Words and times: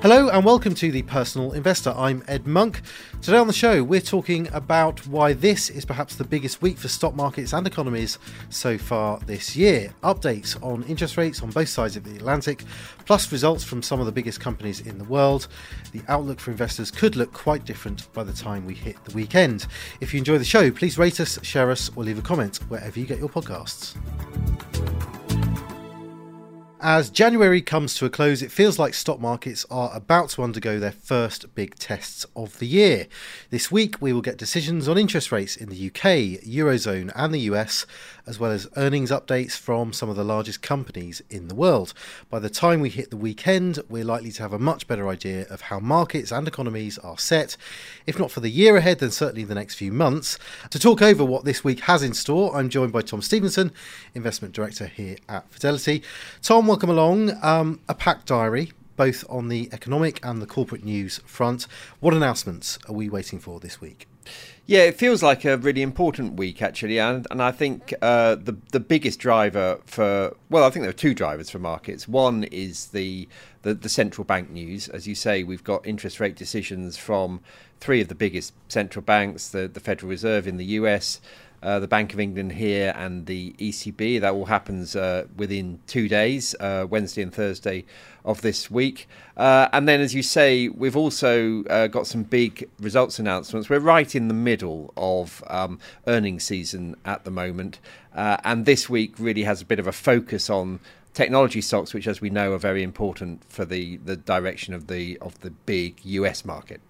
Hello 0.00 0.28
and 0.28 0.44
welcome 0.44 0.76
to 0.76 0.92
the 0.92 1.02
Personal 1.02 1.50
Investor. 1.54 1.92
I'm 1.96 2.22
Ed 2.28 2.46
Monk. 2.46 2.82
Today 3.20 3.36
on 3.36 3.48
the 3.48 3.52
show, 3.52 3.82
we're 3.82 4.00
talking 4.00 4.46
about 4.52 5.04
why 5.08 5.32
this 5.32 5.70
is 5.70 5.84
perhaps 5.84 6.14
the 6.14 6.22
biggest 6.22 6.62
week 6.62 6.78
for 6.78 6.86
stock 6.86 7.16
markets 7.16 7.52
and 7.52 7.66
economies 7.66 8.16
so 8.48 8.78
far 8.78 9.18
this 9.26 9.56
year. 9.56 9.92
Updates 10.04 10.56
on 10.62 10.84
interest 10.84 11.16
rates 11.16 11.42
on 11.42 11.50
both 11.50 11.68
sides 11.68 11.96
of 11.96 12.04
the 12.04 12.14
Atlantic, 12.14 12.62
plus 13.06 13.32
results 13.32 13.64
from 13.64 13.82
some 13.82 13.98
of 13.98 14.06
the 14.06 14.12
biggest 14.12 14.38
companies 14.38 14.82
in 14.82 14.98
the 14.98 15.04
world. 15.04 15.48
The 15.90 16.02
outlook 16.06 16.38
for 16.38 16.52
investors 16.52 16.92
could 16.92 17.16
look 17.16 17.32
quite 17.32 17.64
different 17.64 18.10
by 18.12 18.22
the 18.22 18.32
time 18.32 18.66
we 18.66 18.74
hit 18.74 19.04
the 19.04 19.16
weekend. 19.16 19.66
If 20.00 20.14
you 20.14 20.18
enjoy 20.18 20.38
the 20.38 20.44
show, 20.44 20.70
please 20.70 20.96
rate 20.96 21.18
us, 21.18 21.40
share 21.42 21.72
us, 21.72 21.90
or 21.96 22.04
leave 22.04 22.20
a 22.20 22.22
comment 22.22 22.58
wherever 22.68 23.00
you 23.00 23.04
get 23.04 23.18
your 23.18 23.30
podcasts. 23.30 23.96
As 26.80 27.10
January 27.10 27.60
comes 27.60 27.96
to 27.96 28.06
a 28.06 28.10
close, 28.10 28.40
it 28.40 28.52
feels 28.52 28.78
like 28.78 28.94
stock 28.94 29.20
markets 29.20 29.66
are 29.68 29.90
about 29.92 30.30
to 30.30 30.44
undergo 30.44 30.78
their 30.78 30.92
first 30.92 31.52
big 31.56 31.74
tests 31.74 32.24
of 32.36 32.60
the 32.60 32.68
year. 32.68 33.08
This 33.50 33.72
week, 33.72 34.00
we 34.00 34.12
will 34.12 34.20
get 34.20 34.38
decisions 34.38 34.86
on 34.86 34.96
interest 34.96 35.32
rates 35.32 35.56
in 35.56 35.70
the 35.70 35.86
UK, 35.88 36.40
Eurozone, 36.46 37.10
and 37.16 37.34
the 37.34 37.40
US, 37.50 37.84
as 38.28 38.38
well 38.38 38.52
as 38.52 38.68
earnings 38.76 39.10
updates 39.10 39.56
from 39.56 39.92
some 39.92 40.08
of 40.08 40.14
the 40.14 40.22
largest 40.22 40.62
companies 40.62 41.20
in 41.28 41.48
the 41.48 41.54
world. 41.56 41.94
By 42.30 42.38
the 42.38 42.48
time 42.48 42.80
we 42.80 42.90
hit 42.90 43.10
the 43.10 43.16
weekend, 43.16 43.80
we're 43.88 44.04
likely 44.04 44.30
to 44.30 44.42
have 44.42 44.52
a 44.52 44.58
much 44.58 44.86
better 44.86 45.08
idea 45.08 45.48
of 45.50 45.62
how 45.62 45.80
markets 45.80 46.30
and 46.30 46.46
economies 46.46 46.96
are 46.98 47.18
set, 47.18 47.56
if 48.06 48.20
not 48.20 48.30
for 48.30 48.38
the 48.38 48.50
year 48.50 48.76
ahead, 48.76 49.00
then 49.00 49.10
certainly 49.10 49.42
the 49.42 49.54
next 49.56 49.74
few 49.74 49.90
months. 49.90 50.38
To 50.70 50.78
talk 50.78 51.02
over 51.02 51.24
what 51.24 51.44
this 51.44 51.64
week 51.64 51.80
has 51.80 52.04
in 52.04 52.14
store, 52.14 52.54
I'm 52.54 52.68
joined 52.68 52.92
by 52.92 53.00
Tom 53.00 53.20
Stevenson, 53.20 53.72
Investment 54.14 54.54
Director 54.54 54.86
here 54.86 55.16
at 55.28 55.50
Fidelity. 55.50 56.04
Tom, 56.40 56.67
welcome 56.68 56.90
along. 56.90 57.32
Um, 57.42 57.80
a 57.88 57.94
packed 57.94 58.26
diary, 58.26 58.72
both 58.94 59.24
on 59.30 59.48
the 59.48 59.70
economic 59.72 60.20
and 60.22 60.42
the 60.42 60.46
corporate 60.46 60.84
news 60.84 61.18
front. 61.24 61.66
What 62.00 62.12
announcements 62.12 62.78
are 62.86 62.92
we 62.92 63.08
waiting 63.08 63.38
for 63.38 63.58
this 63.58 63.80
week? 63.80 64.06
Yeah, 64.66 64.80
it 64.80 64.96
feels 64.96 65.22
like 65.22 65.46
a 65.46 65.56
really 65.56 65.80
important 65.80 66.34
week 66.34 66.60
actually, 66.60 66.98
and 66.98 67.26
and 67.30 67.42
I 67.42 67.52
think 67.52 67.94
uh, 68.02 68.34
the 68.34 68.58
the 68.72 68.80
biggest 68.80 69.18
driver 69.18 69.80
for 69.86 70.36
well, 70.50 70.62
I 70.62 70.68
think 70.68 70.82
there 70.82 70.90
are 70.90 70.92
two 70.92 71.14
drivers 71.14 71.48
for 71.48 71.58
markets. 71.58 72.06
One 72.06 72.44
is 72.44 72.88
the, 72.88 73.26
the 73.62 73.72
the 73.72 73.88
central 73.88 74.26
bank 74.26 74.50
news, 74.50 74.90
as 74.90 75.08
you 75.08 75.14
say, 75.14 75.42
we've 75.42 75.64
got 75.64 75.86
interest 75.86 76.20
rate 76.20 76.36
decisions 76.36 76.98
from 76.98 77.40
three 77.80 78.02
of 78.02 78.08
the 78.08 78.14
biggest 78.14 78.52
central 78.68 79.02
banks, 79.02 79.48
the 79.48 79.68
the 79.68 79.80
Federal 79.80 80.10
Reserve 80.10 80.46
in 80.46 80.58
the 80.58 80.66
U.S 80.66 81.18
uh, 81.62 81.78
the 81.78 81.88
Bank 81.88 82.12
of 82.12 82.20
England 82.20 82.52
here 82.52 82.92
and 82.96 83.26
the 83.26 83.54
ECB. 83.58 84.20
That 84.20 84.32
all 84.32 84.46
happens 84.46 84.94
uh, 84.94 85.26
within 85.36 85.80
two 85.86 86.08
days, 86.08 86.54
uh, 86.60 86.86
Wednesday 86.88 87.22
and 87.22 87.32
Thursday 87.32 87.84
of 88.24 88.42
this 88.42 88.70
week. 88.70 89.08
Uh, 89.36 89.68
and 89.72 89.88
then, 89.88 90.00
as 90.00 90.14
you 90.14 90.22
say, 90.22 90.68
we've 90.68 90.96
also 90.96 91.64
uh, 91.64 91.86
got 91.86 92.06
some 92.06 92.22
big 92.22 92.68
results 92.78 93.18
announcements. 93.18 93.68
We're 93.68 93.78
right 93.78 94.14
in 94.14 94.28
the 94.28 94.34
middle 94.34 94.92
of 94.96 95.42
um, 95.48 95.78
earnings 96.06 96.44
season 96.44 96.96
at 97.04 97.24
the 97.24 97.30
moment. 97.30 97.78
Uh, 98.14 98.36
and 98.44 98.66
this 98.66 98.88
week 98.88 99.14
really 99.18 99.44
has 99.44 99.62
a 99.62 99.64
bit 99.64 99.78
of 99.78 99.86
a 99.86 99.92
focus 99.92 100.50
on 100.50 100.80
technology 101.14 101.60
stocks, 101.60 101.94
which, 101.94 102.06
as 102.06 102.20
we 102.20 102.30
know, 102.30 102.52
are 102.52 102.58
very 102.58 102.82
important 102.82 103.42
for 103.48 103.64
the, 103.64 103.96
the 103.98 104.16
direction 104.16 104.74
of 104.74 104.86
the 104.86 105.18
of 105.18 105.40
the 105.40 105.50
big 105.50 106.00
US 106.04 106.44
market. 106.44 106.80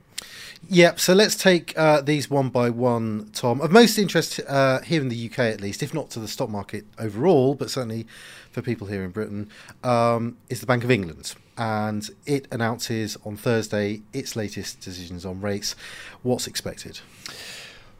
Yep. 0.68 1.00
So 1.00 1.14
let's 1.14 1.36
take 1.36 1.76
uh, 1.78 2.00
these 2.00 2.28
one 2.28 2.48
by 2.48 2.70
one, 2.70 3.30
Tom. 3.32 3.60
Of 3.60 3.70
most 3.70 3.96
interest 3.96 4.40
uh, 4.48 4.80
here 4.80 5.00
in 5.00 5.08
the 5.08 5.30
UK, 5.30 5.38
at 5.40 5.60
least, 5.60 5.82
if 5.82 5.94
not 5.94 6.10
to 6.10 6.20
the 6.20 6.28
stock 6.28 6.50
market 6.50 6.84
overall, 6.98 7.54
but 7.54 7.70
certainly 7.70 8.06
for 8.50 8.60
people 8.60 8.88
here 8.88 9.04
in 9.04 9.10
Britain, 9.10 9.50
um, 9.84 10.36
is 10.48 10.60
the 10.60 10.66
Bank 10.66 10.84
of 10.84 10.90
England. 10.90 11.34
And 11.56 12.08
it 12.26 12.48
announces 12.50 13.16
on 13.24 13.36
Thursday 13.36 14.02
its 14.12 14.36
latest 14.36 14.80
decisions 14.80 15.24
on 15.24 15.40
rates. 15.40 15.74
What's 16.22 16.46
expected? 16.46 17.00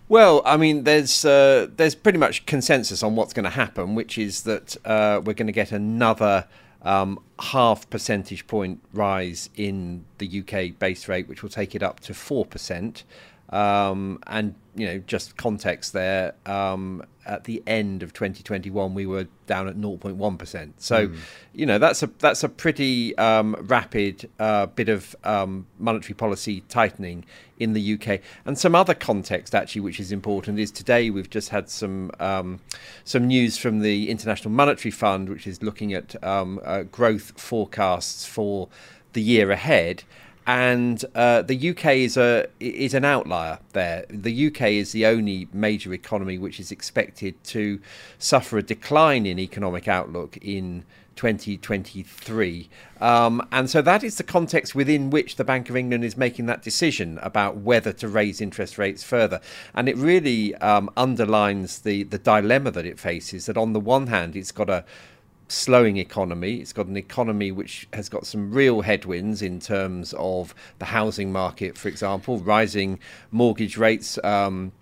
Well, 0.08 0.42
I 0.44 0.56
mean, 0.56 0.84
there's 0.84 1.24
uh, 1.24 1.68
there's 1.76 1.94
pretty 1.94 2.18
much 2.18 2.46
consensus 2.46 3.02
on 3.02 3.14
what's 3.14 3.32
going 3.32 3.44
to 3.44 3.50
happen, 3.50 3.94
which 3.94 4.16
is 4.16 4.42
that 4.42 4.76
uh, 4.84 5.20
we're 5.22 5.34
going 5.34 5.48
to 5.48 5.52
get 5.52 5.70
another 5.70 6.46
um, 6.82 7.18
half 7.38 7.88
percentage 7.90 8.46
point 8.46 8.80
rise 8.92 9.50
in 9.56 10.04
the 10.18 10.40
UK 10.40 10.78
base 10.78 11.08
rate, 11.08 11.28
which 11.28 11.42
will 11.42 11.50
take 11.50 11.74
it 11.74 11.82
up 11.82 12.00
to 12.00 12.12
4%. 12.12 13.02
Um, 13.50 14.18
and, 14.26 14.54
you 14.74 14.86
know, 14.86 14.98
just 14.98 15.36
context 15.36 15.92
there, 15.92 16.34
um, 16.44 17.02
at 17.28 17.44
the 17.44 17.62
end 17.66 18.02
of 18.02 18.12
2021, 18.14 18.94
we 18.94 19.06
were 19.06 19.26
down 19.46 19.68
at 19.68 19.76
0.1%. 19.76 20.72
So, 20.78 21.08
mm. 21.08 21.16
you 21.52 21.66
know, 21.66 21.78
that's 21.78 22.02
a 22.02 22.06
that's 22.18 22.42
a 22.42 22.48
pretty 22.48 23.16
um, 23.18 23.54
rapid 23.60 24.30
uh, 24.38 24.66
bit 24.66 24.88
of 24.88 25.14
um, 25.24 25.66
monetary 25.78 26.14
policy 26.14 26.62
tightening 26.68 27.26
in 27.58 27.74
the 27.74 27.94
UK. 27.94 28.20
And 28.46 28.58
some 28.58 28.74
other 28.74 28.94
context, 28.94 29.54
actually, 29.54 29.82
which 29.82 30.00
is 30.00 30.10
important, 30.10 30.58
is 30.58 30.70
today 30.70 31.10
we've 31.10 31.30
just 31.30 31.50
had 31.50 31.68
some 31.68 32.10
um, 32.18 32.60
some 33.04 33.26
news 33.26 33.58
from 33.58 33.80
the 33.80 34.08
International 34.08 34.50
Monetary 34.50 34.90
Fund, 34.90 35.28
which 35.28 35.46
is 35.46 35.62
looking 35.62 35.92
at 35.92 36.22
um, 36.24 36.60
uh, 36.64 36.82
growth 36.84 37.38
forecasts 37.38 38.24
for 38.24 38.68
the 39.12 39.22
year 39.22 39.50
ahead 39.50 40.04
and 40.48 41.04
uh, 41.14 41.42
the 41.42 41.70
UK 41.70 41.86
is 41.96 42.16
a 42.16 42.46
is 42.58 42.94
an 42.94 43.04
outlier 43.04 43.58
there. 43.74 44.06
The 44.08 44.46
UK 44.46 44.62
is 44.62 44.92
the 44.92 45.04
only 45.04 45.46
major 45.52 45.92
economy 45.92 46.38
which 46.38 46.58
is 46.58 46.72
expected 46.72 47.44
to 47.44 47.80
suffer 48.18 48.56
a 48.56 48.62
decline 48.62 49.26
in 49.26 49.38
economic 49.38 49.88
outlook 49.88 50.38
in 50.38 50.84
2023. 51.16 52.70
Um, 52.98 53.46
and 53.52 53.68
so 53.68 53.82
that 53.82 54.02
is 54.02 54.16
the 54.16 54.22
context 54.22 54.74
within 54.74 55.10
which 55.10 55.36
the 55.36 55.44
Bank 55.44 55.68
of 55.68 55.76
England 55.76 56.02
is 56.02 56.16
making 56.16 56.46
that 56.46 56.62
decision 56.62 57.18
about 57.22 57.58
whether 57.58 57.92
to 57.92 58.08
raise 58.08 58.40
interest 58.40 58.78
rates 58.78 59.02
further. 59.02 59.42
And 59.74 59.86
it 59.86 59.96
really 59.96 60.54
um, 60.56 60.88
underlines 60.96 61.80
the, 61.80 62.04
the 62.04 62.18
dilemma 62.18 62.70
that 62.70 62.86
it 62.86 62.98
faces 62.98 63.44
that 63.46 63.58
on 63.58 63.74
the 63.74 63.80
one 63.80 64.06
hand, 64.06 64.34
it's 64.34 64.52
got 64.52 64.70
a 64.70 64.84
slowing 65.48 65.96
economy. 65.96 66.56
It's 66.56 66.72
got 66.72 66.86
an 66.86 66.96
economy 66.96 67.50
which 67.50 67.88
has 67.92 68.08
got 68.08 68.26
some 68.26 68.52
real 68.52 68.82
headwinds 68.82 69.42
in 69.42 69.60
terms 69.60 70.14
of 70.16 70.54
the 70.78 70.86
housing 70.86 71.32
market, 71.32 71.76
for 71.76 71.88
example, 71.88 72.38
rising 72.38 73.00
mortgage 73.30 73.76
rates. 73.76 74.22
Um, 74.24 74.72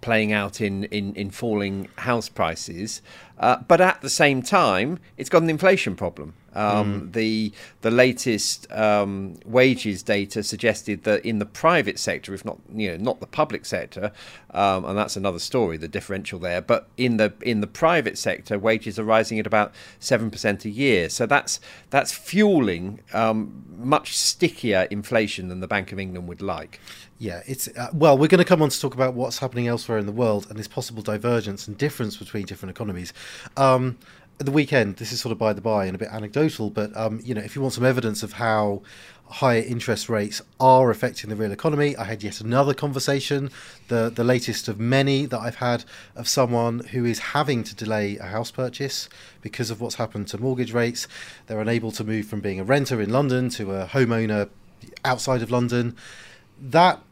playing 0.00 0.32
out 0.32 0.60
in, 0.60 0.84
in, 0.84 1.14
in 1.14 1.30
falling 1.30 1.88
house 1.96 2.28
prices. 2.28 3.02
Uh, 3.38 3.56
but 3.66 3.80
at 3.80 4.00
the 4.02 4.10
same 4.10 4.40
time, 4.40 5.00
it's 5.16 5.28
got 5.28 5.42
an 5.42 5.50
inflation 5.50 5.96
problem. 5.96 6.34
Um, 6.54 7.08
mm. 7.08 7.12
The 7.12 7.52
the 7.82 7.90
latest 7.90 8.70
um, 8.72 9.36
wages 9.44 10.02
data 10.02 10.42
suggested 10.42 11.04
that 11.04 11.24
in 11.24 11.38
the 11.38 11.46
private 11.46 11.98
sector, 11.98 12.34
if 12.34 12.44
not 12.44 12.58
you 12.74 12.90
know 12.90 12.96
not 12.96 13.20
the 13.20 13.26
public 13.26 13.64
sector, 13.64 14.12
um, 14.52 14.84
and 14.84 14.98
that's 14.98 15.16
another 15.16 15.38
story, 15.38 15.76
the 15.76 15.88
differential 15.88 16.38
there. 16.38 16.60
But 16.60 16.88
in 16.96 17.16
the 17.16 17.32
in 17.42 17.60
the 17.60 17.66
private 17.66 18.18
sector, 18.18 18.58
wages 18.58 18.98
are 18.98 19.04
rising 19.04 19.38
at 19.38 19.46
about 19.46 19.72
seven 19.98 20.30
percent 20.30 20.64
a 20.64 20.70
year. 20.70 21.08
So 21.08 21.26
that's 21.26 21.60
that's 21.90 22.12
fueling 22.12 23.00
um, 23.12 23.64
much 23.78 24.16
stickier 24.16 24.88
inflation 24.90 25.48
than 25.48 25.60
the 25.60 25.68
Bank 25.68 25.92
of 25.92 25.98
England 25.98 26.28
would 26.28 26.42
like. 26.42 26.80
Yeah, 27.18 27.42
it's 27.46 27.68
uh, 27.68 27.88
well, 27.92 28.16
we're 28.16 28.28
going 28.28 28.38
to 28.38 28.46
come 28.46 28.62
on 28.62 28.70
to 28.70 28.80
talk 28.80 28.94
about 28.94 29.12
what's 29.12 29.38
happening 29.38 29.68
elsewhere 29.68 29.98
in 29.98 30.06
the 30.06 30.12
world 30.12 30.46
and 30.48 30.58
this 30.58 30.68
possible 30.68 31.02
divergence 31.02 31.68
and 31.68 31.76
difference 31.76 32.16
between 32.16 32.46
different 32.46 32.70
economies. 32.70 33.12
The 34.40 34.50
weekend, 34.50 34.96
this 34.96 35.12
is 35.12 35.20
sort 35.20 35.32
of 35.32 35.38
by 35.38 35.52
the 35.52 35.60
by 35.60 35.84
and 35.84 35.94
a 35.94 35.98
bit 35.98 36.08
anecdotal, 36.10 36.70
but 36.70 36.96
um, 36.96 37.20
you 37.22 37.34
know, 37.34 37.42
if 37.42 37.54
you 37.54 37.60
want 37.60 37.74
some 37.74 37.84
evidence 37.84 38.22
of 38.22 38.32
how 38.32 38.80
higher 39.26 39.60
interest 39.60 40.08
rates 40.08 40.40
are 40.58 40.90
affecting 40.90 41.28
the 41.28 41.36
real 41.36 41.52
economy, 41.52 41.94
I 41.94 42.04
had 42.04 42.22
yet 42.22 42.40
another 42.40 42.72
conversation, 42.72 43.50
the 43.88 44.08
the 44.08 44.24
latest 44.24 44.66
of 44.66 44.80
many 44.80 45.26
that 45.26 45.38
I've 45.38 45.56
had 45.56 45.84
of 46.16 46.26
someone 46.26 46.78
who 46.78 47.04
is 47.04 47.18
having 47.18 47.64
to 47.64 47.74
delay 47.74 48.16
a 48.16 48.24
house 48.24 48.50
purchase 48.50 49.10
because 49.42 49.70
of 49.70 49.82
what's 49.82 49.96
happened 49.96 50.28
to 50.28 50.38
mortgage 50.38 50.72
rates. 50.72 51.06
They're 51.46 51.60
unable 51.60 51.92
to 51.92 52.02
move 52.02 52.24
from 52.24 52.40
being 52.40 52.60
a 52.60 52.64
renter 52.64 52.98
in 53.02 53.10
London 53.10 53.50
to 53.50 53.72
a 53.72 53.88
homeowner 53.88 54.48
outside 55.04 55.42
of 55.42 55.50
London. 55.50 55.94
That 56.58 57.02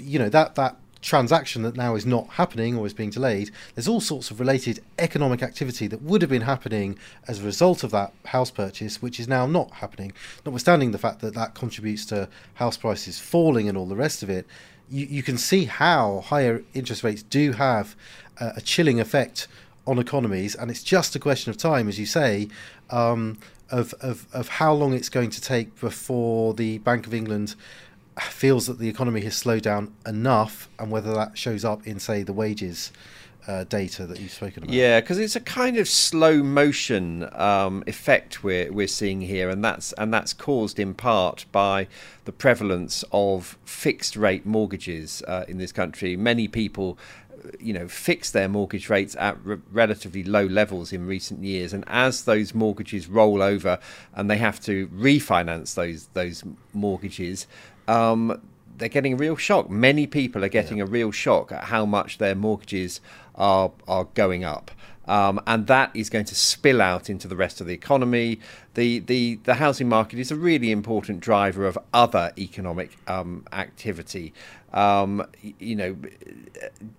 you 0.00 0.18
know 0.18 0.28
that 0.30 0.56
that 0.56 0.78
transaction 1.02 1.62
that 1.62 1.76
now 1.76 1.94
is 1.94 2.06
not 2.06 2.26
happening 2.30 2.76
or 2.76 2.86
is 2.86 2.94
being 2.94 3.10
delayed, 3.10 3.50
there's 3.74 3.88
all 3.88 4.00
sorts 4.00 4.30
of 4.30 4.40
related 4.40 4.80
economic 4.98 5.42
activity 5.42 5.86
that 5.88 6.00
would 6.00 6.22
have 6.22 6.30
been 6.30 6.42
happening 6.42 6.98
as 7.28 7.40
a 7.40 7.44
result 7.44 7.84
of 7.84 7.90
that 7.90 8.14
house 8.26 8.50
purchase, 8.50 9.02
which 9.02 9.20
is 9.20 9.28
now 9.28 9.44
not 9.44 9.70
happening. 9.72 10.12
Notwithstanding 10.46 10.92
the 10.92 10.98
fact 10.98 11.20
that 11.20 11.34
that 11.34 11.54
contributes 11.54 12.06
to 12.06 12.28
house 12.54 12.76
prices 12.76 13.18
falling 13.18 13.68
and 13.68 13.76
all 13.76 13.86
the 13.86 13.96
rest 13.96 14.22
of 14.22 14.30
it, 14.30 14.46
you, 14.88 15.06
you 15.06 15.22
can 15.22 15.36
see 15.36 15.64
how 15.64 16.20
higher 16.20 16.62
interest 16.72 17.02
rates 17.02 17.22
do 17.22 17.52
have 17.52 17.96
a 18.40 18.60
chilling 18.60 18.98
effect 18.98 19.46
on 19.86 19.98
economies, 19.98 20.54
and 20.54 20.70
it's 20.70 20.82
just 20.82 21.14
a 21.14 21.18
question 21.18 21.50
of 21.50 21.56
time, 21.56 21.88
as 21.88 21.98
you 21.98 22.06
say. 22.06 22.48
Um, 22.90 23.38
of, 23.70 23.94
of, 24.00 24.26
of 24.34 24.48
how 24.48 24.74
long 24.74 24.92
it's 24.92 25.08
going 25.08 25.30
to 25.30 25.40
take 25.40 25.80
before 25.80 26.52
the 26.52 26.76
Bank 26.78 27.06
of 27.06 27.14
England 27.14 27.54
feels 28.20 28.66
that 28.66 28.78
the 28.78 28.88
economy 28.88 29.22
has 29.22 29.36
slowed 29.36 29.62
down 29.62 29.94
enough, 30.06 30.68
and 30.78 30.90
whether 30.90 31.14
that 31.14 31.38
shows 31.38 31.64
up 31.64 31.86
in, 31.86 31.98
say, 31.98 32.22
the 32.22 32.32
wages 32.32 32.92
uh, 33.46 33.64
data 33.64 34.06
that 34.06 34.20
you've 34.20 34.32
spoken 34.32 34.62
about. 34.62 34.72
Yeah, 34.72 35.00
because 35.00 35.18
it's 35.18 35.36
a 35.36 35.40
kind 35.40 35.76
of 35.76 35.88
slow 35.88 36.42
motion 36.42 37.28
um, 37.32 37.82
effect 37.86 38.44
we're 38.44 38.72
we're 38.72 38.86
seeing 38.86 39.20
here, 39.20 39.50
and 39.50 39.64
that's 39.64 39.92
and 39.94 40.12
that's 40.12 40.32
caused 40.32 40.78
in 40.78 40.94
part 40.94 41.46
by 41.50 41.88
the 42.24 42.32
prevalence 42.32 43.04
of 43.12 43.58
fixed 43.64 44.16
rate 44.16 44.46
mortgages 44.46 45.22
uh, 45.26 45.44
in 45.48 45.58
this 45.58 45.72
country. 45.72 46.16
Many 46.16 46.48
people. 46.48 46.98
You 47.58 47.72
know, 47.72 47.88
fix 47.88 48.30
their 48.30 48.48
mortgage 48.48 48.88
rates 48.88 49.16
at 49.16 49.36
re- 49.44 49.58
relatively 49.72 50.22
low 50.22 50.46
levels 50.46 50.92
in 50.92 51.08
recent 51.08 51.42
years, 51.42 51.72
and 51.72 51.82
as 51.88 52.24
those 52.24 52.54
mortgages 52.54 53.08
roll 53.08 53.42
over 53.42 53.80
and 54.14 54.30
they 54.30 54.36
have 54.36 54.60
to 54.60 54.86
refinance 54.86 55.74
those 55.74 56.06
those 56.14 56.44
mortgages, 56.72 57.48
um, 57.88 58.40
they're 58.78 58.88
getting 58.88 59.14
a 59.14 59.16
real 59.16 59.36
shock. 59.36 59.70
Many 59.70 60.06
people 60.06 60.44
are 60.44 60.48
getting 60.48 60.78
yeah. 60.78 60.84
a 60.84 60.86
real 60.86 61.10
shock 61.10 61.52
at 61.52 61.64
how 61.64 61.86
much 61.86 62.18
their 62.18 62.34
mortgages 62.34 63.00
are 63.34 63.72
are 63.86 64.04
going 64.14 64.44
up. 64.44 64.70
Um, 65.06 65.40
and 65.46 65.66
that 65.66 65.90
is 65.94 66.08
going 66.08 66.26
to 66.26 66.34
spill 66.34 66.80
out 66.80 67.10
into 67.10 67.26
the 67.26 67.36
rest 67.36 67.60
of 67.60 67.66
the 67.66 67.74
economy. 67.74 68.38
The, 68.74 69.00
the, 69.00 69.40
the 69.42 69.54
housing 69.54 69.88
market 69.88 70.18
is 70.18 70.30
a 70.30 70.36
really 70.36 70.70
important 70.70 71.20
driver 71.20 71.66
of 71.66 71.76
other 71.92 72.32
economic 72.38 72.96
um, 73.08 73.44
activity. 73.52 74.32
Um, 74.72 75.26
you 75.58 75.76
know, 75.76 75.96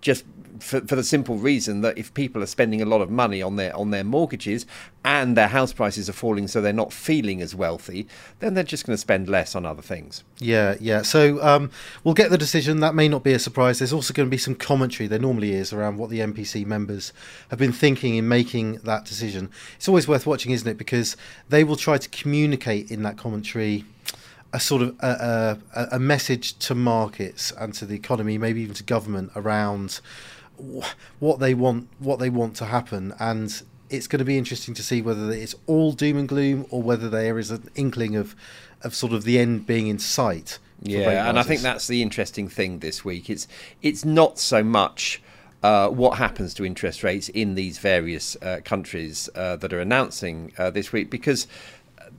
just 0.01 0.25
for, 0.59 0.81
for 0.81 0.95
the 0.95 1.03
simple 1.03 1.37
reason 1.37 1.81
that 1.81 1.97
if 1.97 2.13
people 2.13 2.43
are 2.43 2.47
spending 2.47 2.81
a 2.81 2.85
lot 2.85 3.01
of 3.01 3.09
money 3.09 3.41
on 3.41 3.55
their 3.55 3.75
on 3.75 3.89
their 3.89 4.03
mortgages 4.03 4.65
and 5.03 5.35
their 5.35 5.47
house 5.47 5.73
prices 5.73 6.07
are 6.07 6.13
falling, 6.13 6.47
so 6.47 6.61
they're 6.61 6.71
not 6.71 6.93
feeling 6.93 7.41
as 7.41 7.53
wealthy, 7.53 8.07
then 8.39 8.53
they're 8.53 8.63
just 8.63 8.85
going 8.85 8.93
to 8.93 8.99
spend 8.99 9.27
less 9.27 9.55
on 9.55 9.65
other 9.65 9.81
things. 9.81 10.23
Yeah, 10.37 10.75
yeah. 10.79 11.01
So 11.01 11.43
um, 11.43 11.71
we'll 12.03 12.13
get 12.13 12.29
the 12.29 12.37
decision. 12.37 12.79
That 12.79 12.95
may 12.95 13.07
not 13.07 13.23
be 13.23 13.33
a 13.33 13.39
surprise. 13.39 13.79
There's 13.79 13.93
also 13.93 14.13
going 14.13 14.27
to 14.27 14.31
be 14.31 14.37
some 14.37 14.55
commentary. 14.55 15.07
There 15.07 15.19
normally 15.19 15.53
is 15.53 15.73
around 15.73 15.97
what 15.97 16.09
the 16.09 16.19
MPC 16.19 16.65
members 16.65 17.11
have 17.49 17.59
been 17.59 17.73
thinking 17.73 18.15
in 18.15 18.27
making 18.27 18.75
that 18.83 19.05
decision. 19.05 19.49
It's 19.75 19.87
always 19.87 20.07
worth 20.07 20.25
watching, 20.25 20.51
isn't 20.51 20.67
it? 20.67 20.77
Because 20.77 21.17
they 21.49 21.63
will 21.63 21.75
try 21.75 21.97
to 21.97 22.09
communicate 22.09 22.91
in 22.91 23.03
that 23.03 23.17
commentary 23.17 23.85
a 24.53 24.59
sort 24.59 24.83
of 24.83 24.95
a, 25.00 25.59
a, 25.75 25.88
a, 25.94 26.00
message 26.00 26.57
to 26.59 26.75
markets 26.75 27.51
and 27.57 27.73
to 27.73 27.85
the 27.85 27.95
economy, 27.95 28.38
maybe 28.38 28.61
even 28.61 28.75
to 28.75 28.83
government 28.83 29.31
around 29.35 30.00
what 31.19 31.39
they 31.39 31.55
want, 31.55 31.89
what 31.97 32.19
they 32.19 32.29
want 32.29 32.55
to 32.57 32.65
happen, 32.65 33.13
and 33.19 33.63
it's 33.89 34.07
going 34.07 34.19
to 34.19 34.25
be 34.25 34.38
interesting 34.38 34.73
to 34.75 34.83
see 34.83 35.01
whether 35.01 35.31
it's 35.31 35.55
all 35.65 35.91
doom 35.91 36.17
and 36.17 36.29
gloom 36.29 36.65
or 36.69 36.81
whether 36.81 37.09
there 37.09 37.39
is 37.39 37.51
an 37.51 37.69
inkling 37.75 38.15
of, 38.15 38.35
of 38.83 38.94
sort 38.95 39.11
of 39.11 39.23
the 39.23 39.39
end 39.39 39.65
being 39.65 39.88
in 39.88 40.00
sight. 40.00 40.59
Yeah, 40.81 41.29
and 41.29 41.39
I 41.39 41.44
think 41.44 41.61
that's 41.61 41.88
the 41.88 42.01
interesting 42.01 42.49
thing 42.49 42.79
this 42.79 43.06
week. 43.06 43.29
It's 43.29 43.47
it's 43.81 44.06
not 44.06 44.38
so 44.38 44.63
much. 44.63 45.21
Uh, 45.63 45.88
what 45.88 46.17
happens 46.17 46.53
to 46.53 46.65
interest 46.65 47.03
rates 47.06 47.29
in 47.29 47.56
these 47.56 47.77
various 47.77 48.35
uh, 48.41 48.59
countries 48.65 49.29
uh, 49.33 49.56
that 49.56 49.71
are 49.71 49.79
announcing 49.79 50.51
uh, 50.57 50.69
this 50.69 50.91
week 50.91 51.09
because 51.09 51.47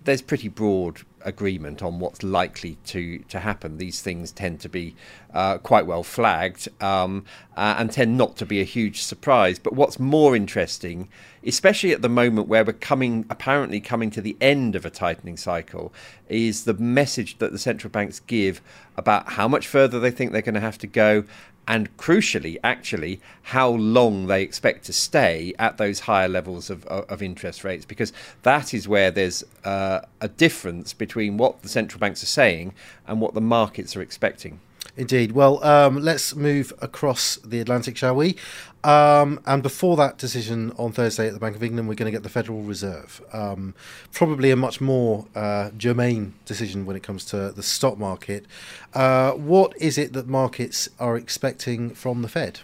there's 0.04 0.22
pretty 0.22 0.48
broad 0.48 1.02
agreement 1.24 1.82
on 1.82 1.98
what's 1.98 2.22
likely 2.22 2.76
to, 2.86 3.18
to 3.18 3.40
happen. 3.40 3.78
These 3.78 4.02
things 4.02 4.32
tend 4.32 4.60
to 4.60 4.68
be 4.68 4.94
uh, 5.32 5.58
quite 5.58 5.86
well 5.86 6.02
flagged 6.02 6.68
um, 6.82 7.24
uh, 7.56 7.76
and 7.78 7.90
tend 7.90 8.16
not 8.16 8.36
to 8.36 8.46
be 8.46 8.60
a 8.60 8.64
huge 8.64 9.02
surprise. 9.02 9.58
But 9.58 9.72
what's 9.72 9.98
more 9.98 10.36
interesting, 10.36 11.08
especially 11.44 11.92
at 11.92 12.02
the 12.02 12.08
moment 12.08 12.48
where 12.48 12.64
we're 12.64 12.72
coming 12.72 13.24
apparently 13.30 13.80
coming 13.80 14.10
to 14.12 14.20
the 14.20 14.36
end 14.40 14.76
of 14.76 14.84
a 14.84 14.90
tightening 14.90 15.36
cycle, 15.36 15.92
is 16.28 16.64
the 16.64 16.74
message 16.74 17.38
that 17.38 17.52
the 17.52 17.58
central 17.58 17.90
banks 17.90 18.20
give 18.20 18.60
about 18.96 19.32
how 19.32 19.48
much 19.48 19.66
further 19.66 19.98
they 19.98 20.10
think 20.10 20.32
they're 20.32 20.42
going 20.42 20.54
to 20.54 20.60
have 20.60 20.78
to 20.78 20.86
go 20.86 21.24
and 21.66 21.96
crucially, 21.96 22.58
actually, 22.62 23.20
how 23.42 23.70
long 23.70 24.26
they 24.26 24.42
expect 24.42 24.84
to 24.84 24.92
stay 24.92 25.54
at 25.58 25.78
those 25.78 26.00
higher 26.00 26.28
levels 26.28 26.68
of, 26.68 26.84
of 26.86 27.22
interest 27.22 27.64
rates, 27.64 27.86
because 27.86 28.12
that 28.42 28.74
is 28.74 28.86
where 28.86 29.10
there's 29.10 29.42
uh, 29.64 30.00
a 30.20 30.28
difference 30.28 30.92
between 30.92 31.13
what 31.14 31.62
the 31.62 31.68
central 31.68 31.98
banks 31.98 32.22
are 32.22 32.26
saying 32.26 32.74
and 33.06 33.20
what 33.20 33.34
the 33.34 33.40
markets 33.40 33.96
are 33.96 34.02
expecting. 34.02 34.60
Indeed. 34.96 35.32
Well, 35.32 35.62
um, 35.64 36.00
let's 36.02 36.36
move 36.36 36.72
across 36.80 37.36
the 37.38 37.58
Atlantic, 37.58 37.96
shall 37.96 38.14
we? 38.14 38.36
Um, 38.84 39.40
and 39.44 39.62
before 39.62 39.96
that 39.96 40.18
decision 40.18 40.72
on 40.78 40.92
Thursday 40.92 41.26
at 41.26 41.32
the 41.32 41.40
Bank 41.40 41.56
of 41.56 41.64
England, 41.64 41.88
we're 41.88 41.94
going 41.94 42.06
to 42.06 42.12
get 42.12 42.22
the 42.22 42.28
Federal 42.28 42.62
Reserve. 42.62 43.20
Um, 43.32 43.74
probably 44.12 44.50
a 44.50 44.56
much 44.56 44.80
more 44.80 45.26
uh, 45.34 45.70
germane 45.76 46.34
decision 46.44 46.86
when 46.86 46.94
it 46.94 47.02
comes 47.02 47.24
to 47.26 47.50
the 47.50 47.62
stock 47.62 47.98
market. 47.98 48.46
Uh, 48.92 49.32
what 49.32 49.76
is 49.78 49.98
it 49.98 50.12
that 50.12 50.28
markets 50.28 50.88
are 51.00 51.16
expecting 51.16 51.90
from 51.90 52.22
the 52.22 52.28
Fed? 52.28 52.60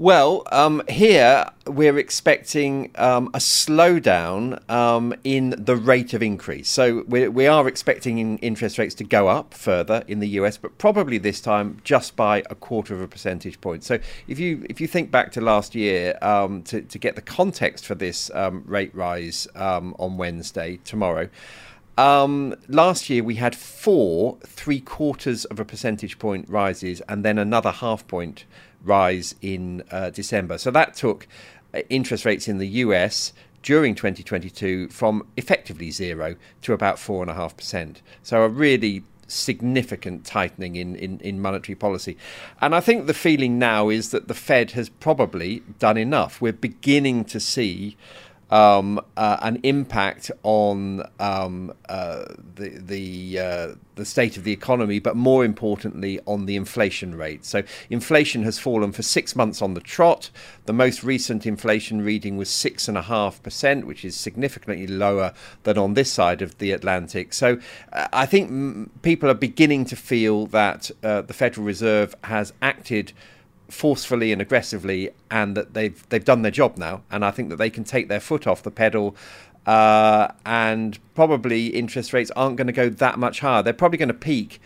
Well, 0.00 0.44
um, 0.52 0.84
here 0.88 1.50
we're 1.66 1.98
expecting 1.98 2.92
um, 2.94 3.30
a 3.34 3.38
slowdown 3.38 4.70
um, 4.70 5.12
in 5.24 5.56
the 5.58 5.74
rate 5.74 6.14
of 6.14 6.22
increase. 6.22 6.68
So 6.68 7.02
we, 7.08 7.26
we 7.26 7.48
are 7.48 7.66
expecting 7.66 8.38
interest 8.38 8.78
rates 8.78 8.94
to 8.94 9.04
go 9.04 9.26
up 9.26 9.54
further 9.54 10.04
in 10.06 10.20
the 10.20 10.28
US, 10.40 10.56
but 10.56 10.78
probably 10.78 11.18
this 11.18 11.40
time 11.40 11.80
just 11.82 12.14
by 12.14 12.44
a 12.48 12.54
quarter 12.54 12.94
of 12.94 13.00
a 13.00 13.08
percentage 13.08 13.60
point. 13.60 13.82
So 13.82 13.98
if 14.28 14.38
you 14.38 14.64
if 14.70 14.80
you 14.80 14.86
think 14.86 15.10
back 15.10 15.32
to 15.32 15.40
last 15.40 15.74
year, 15.74 16.16
um, 16.22 16.62
to, 16.62 16.80
to 16.80 16.96
get 16.96 17.16
the 17.16 17.22
context 17.22 17.84
for 17.84 17.96
this 17.96 18.30
um, 18.34 18.62
rate 18.68 18.94
rise 18.94 19.48
um, 19.56 19.96
on 19.98 20.16
Wednesday 20.16 20.78
tomorrow. 20.84 21.28
Um, 21.96 22.54
last 22.68 23.10
year 23.10 23.24
we 23.24 23.34
had 23.34 23.56
four 23.56 24.38
three 24.46 24.78
quarters 24.78 25.44
of 25.46 25.58
a 25.58 25.64
percentage 25.64 26.20
point 26.20 26.48
rises 26.48 27.02
and 27.08 27.24
then 27.24 27.36
another 27.36 27.72
half 27.72 28.06
point 28.06 28.44
rise 28.88 29.34
in 29.40 29.82
uh, 29.90 30.10
December. 30.10 30.58
So 30.58 30.70
that 30.72 30.94
took 30.94 31.28
uh, 31.74 31.80
interest 31.90 32.24
rates 32.24 32.48
in 32.48 32.58
the 32.58 32.68
US 32.84 33.32
during 33.62 33.94
2022 33.94 34.88
from 34.88 35.26
effectively 35.36 35.90
zero 35.90 36.36
to 36.62 36.72
about 36.72 36.96
4.5%. 36.96 37.96
So 38.22 38.42
a 38.42 38.48
really 38.48 39.04
significant 39.26 40.24
tightening 40.24 40.76
in, 40.76 40.96
in, 40.96 41.20
in 41.20 41.40
monetary 41.40 41.76
policy. 41.76 42.16
And 42.60 42.74
I 42.74 42.80
think 42.80 43.06
the 43.06 43.14
feeling 43.14 43.58
now 43.58 43.90
is 43.90 44.10
that 44.10 44.26
the 44.26 44.34
Fed 44.34 44.72
has 44.72 44.88
probably 44.88 45.62
done 45.78 45.98
enough. 45.98 46.40
We're 46.40 46.52
beginning 46.52 47.24
to 47.26 47.38
see 47.38 47.96
um, 48.50 49.00
uh, 49.16 49.36
an 49.42 49.60
impact 49.62 50.30
on 50.42 51.02
um, 51.20 51.72
uh, 51.88 52.24
the 52.54 52.68
the 52.68 53.38
uh, 53.38 53.74
the 53.96 54.04
state 54.04 54.36
of 54.36 54.44
the 54.44 54.52
economy, 54.52 54.98
but 55.00 55.16
more 55.16 55.44
importantly 55.44 56.20
on 56.26 56.46
the 56.46 56.56
inflation 56.56 57.14
rate. 57.14 57.44
So 57.44 57.62
inflation 57.90 58.44
has 58.44 58.58
fallen 58.58 58.92
for 58.92 59.02
six 59.02 59.36
months 59.36 59.60
on 59.60 59.74
the 59.74 59.80
trot. 59.80 60.30
The 60.66 60.72
most 60.72 61.02
recent 61.02 61.44
inflation 61.46 62.00
reading 62.02 62.36
was 62.36 62.48
six 62.48 62.88
and 62.88 62.96
a 62.96 63.02
half 63.02 63.42
percent, 63.42 63.86
which 63.86 64.04
is 64.04 64.16
significantly 64.16 64.86
lower 64.86 65.34
than 65.64 65.76
on 65.76 65.94
this 65.94 66.10
side 66.10 66.40
of 66.40 66.56
the 66.58 66.72
Atlantic. 66.72 67.34
So 67.34 67.58
uh, 67.92 68.08
I 68.12 68.24
think 68.24 69.02
people 69.02 69.28
are 69.28 69.34
beginning 69.34 69.84
to 69.86 69.96
feel 69.96 70.46
that 70.46 70.90
uh, 71.02 71.22
the 71.22 71.34
Federal 71.34 71.66
Reserve 71.66 72.14
has 72.24 72.52
acted 72.62 73.12
forcefully 73.68 74.32
and 74.32 74.40
aggressively, 74.40 75.10
and 75.30 75.56
that 75.56 75.74
they've 75.74 76.08
they've 76.08 76.24
done 76.24 76.42
their 76.42 76.50
job 76.50 76.76
now, 76.76 77.02
and 77.10 77.24
I 77.24 77.30
think 77.30 77.48
that 77.50 77.56
they 77.56 77.70
can 77.70 77.84
take 77.84 78.08
their 78.08 78.20
foot 78.20 78.46
off 78.46 78.62
the 78.62 78.70
pedal. 78.70 79.16
Uh, 79.66 80.32
and 80.46 80.98
probably 81.14 81.66
interest 81.66 82.14
rates 82.14 82.30
aren't 82.34 82.56
going 82.56 82.66
to 82.68 82.72
go 82.72 82.88
that 82.88 83.18
much 83.18 83.40
higher. 83.40 83.62
They're 83.62 83.74
probably 83.74 83.98
going 83.98 84.08
to 84.08 84.14
peak 84.14 84.60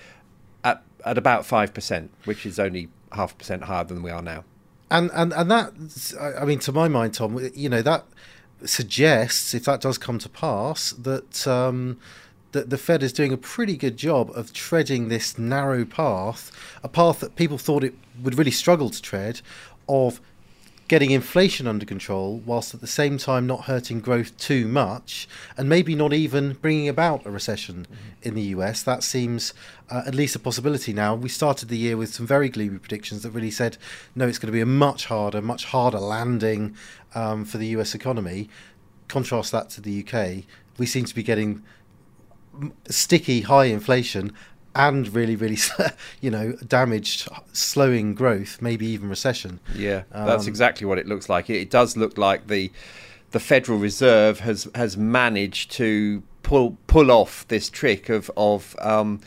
at 0.62 0.82
at 1.04 1.18
about 1.18 1.44
five 1.44 1.74
percent, 1.74 2.10
which 2.24 2.46
is 2.46 2.58
only 2.58 2.88
half 3.12 3.36
percent 3.36 3.64
higher 3.64 3.84
than 3.84 4.02
we 4.02 4.10
are 4.10 4.22
now. 4.22 4.44
And 4.90 5.10
and 5.12 5.32
and 5.32 5.50
that, 5.50 5.72
I 6.38 6.44
mean, 6.44 6.60
to 6.60 6.72
my 6.72 6.86
mind, 6.86 7.14
Tom, 7.14 7.50
you 7.54 7.68
know 7.68 7.82
that 7.82 8.04
suggests, 8.64 9.54
if 9.54 9.64
that 9.64 9.80
does 9.80 9.98
come 9.98 10.18
to 10.20 10.28
pass, 10.28 10.92
that 10.92 11.46
um, 11.46 11.98
that 12.52 12.70
the 12.70 12.78
Fed 12.78 13.02
is 13.02 13.12
doing 13.12 13.32
a 13.32 13.36
pretty 13.36 13.76
good 13.76 13.96
job 13.96 14.30
of 14.34 14.52
treading 14.52 15.08
this 15.08 15.38
narrow 15.38 15.84
path, 15.84 16.52
a 16.82 16.88
path 16.88 17.20
that 17.20 17.36
people 17.36 17.58
thought 17.58 17.82
it 17.82 17.94
would 18.22 18.36
really 18.36 18.50
struggle 18.50 18.90
to 18.90 19.02
tread, 19.02 19.40
of 19.88 20.20
getting 20.92 21.10
inflation 21.10 21.66
under 21.66 21.86
control 21.86 22.42
whilst 22.44 22.74
at 22.74 22.82
the 22.82 22.86
same 22.86 23.16
time 23.16 23.46
not 23.46 23.62
hurting 23.62 23.98
growth 23.98 24.36
too 24.36 24.68
much 24.68 25.26
and 25.56 25.66
maybe 25.66 25.94
not 25.94 26.12
even 26.12 26.52
bringing 26.54 26.86
about 26.86 27.24
a 27.24 27.30
recession 27.30 27.86
mm-hmm. 27.86 28.28
in 28.28 28.34
the 28.34 28.42
US. 28.42 28.82
That 28.82 29.02
seems 29.02 29.54
uh, 29.88 30.02
at 30.06 30.14
least 30.14 30.36
a 30.36 30.38
possibility 30.38 30.92
now. 30.92 31.14
We 31.14 31.30
started 31.30 31.70
the 31.70 31.78
year 31.78 31.96
with 31.96 32.12
some 32.12 32.26
very 32.26 32.50
gloomy 32.50 32.78
predictions 32.78 33.22
that 33.22 33.30
really 33.30 33.50
said, 33.50 33.78
no, 34.14 34.28
it's 34.28 34.38
going 34.38 34.48
to 34.48 34.52
be 34.52 34.60
a 34.60 34.66
much 34.66 35.06
harder, 35.06 35.40
much 35.40 35.64
harder 35.64 35.98
landing 35.98 36.76
um, 37.14 37.46
for 37.46 37.56
the 37.56 37.68
US 37.68 37.94
economy. 37.94 38.50
Contrast 39.08 39.50
that 39.52 39.70
to 39.70 39.80
the 39.80 40.04
UK. 40.06 40.44
We 40.76 40.84
seem 40.84 41.06
to 41.06 41.14
be 41.14 41.22
getting 41.22 41.62
sticky 42.88 43.42
high 43.42 43.66
inflation 43.66 44.32
and 44.74 45.12
really, 45.14 45.36
really, 45.36 45.58
you 46.20 46.30
know, 46.30 46.52
damaged, 46.66 47.28
slowing 47.52 48.14
growth, 48.14 48.62
maybe 48.62 48.86
even 48.86 49.08
recession. 49.08 49.60
Yeah, 49.74 50.04
that's 50.10 50.44
um, 50.44 50.48
exactly 50.48 50.86
what 50.86 50.98
it 50.98 51.06
looks 51.06 51.28
like. 51.28 51.50
It, 51.50 51.56
it, 51.56 51.70
does 51.70 51.96
look 51.96 52.16
like 52.16 52.46
the 52.46 52.72
the 53.32 53.40
Federal 53.40 53.78
Reserve 53.78 54.40
has 54.40 54.68
has 54.74 54.96
managed 54.96 55.72
to 55.72 56.22
pull 56.42 56.78
pull 56.86 57.10
off 57.10 57.46
this 57.48 57.68
trick 57.68 58.08
of 58.08 58.30
of 58.36 58.76
um, 58.80 59.20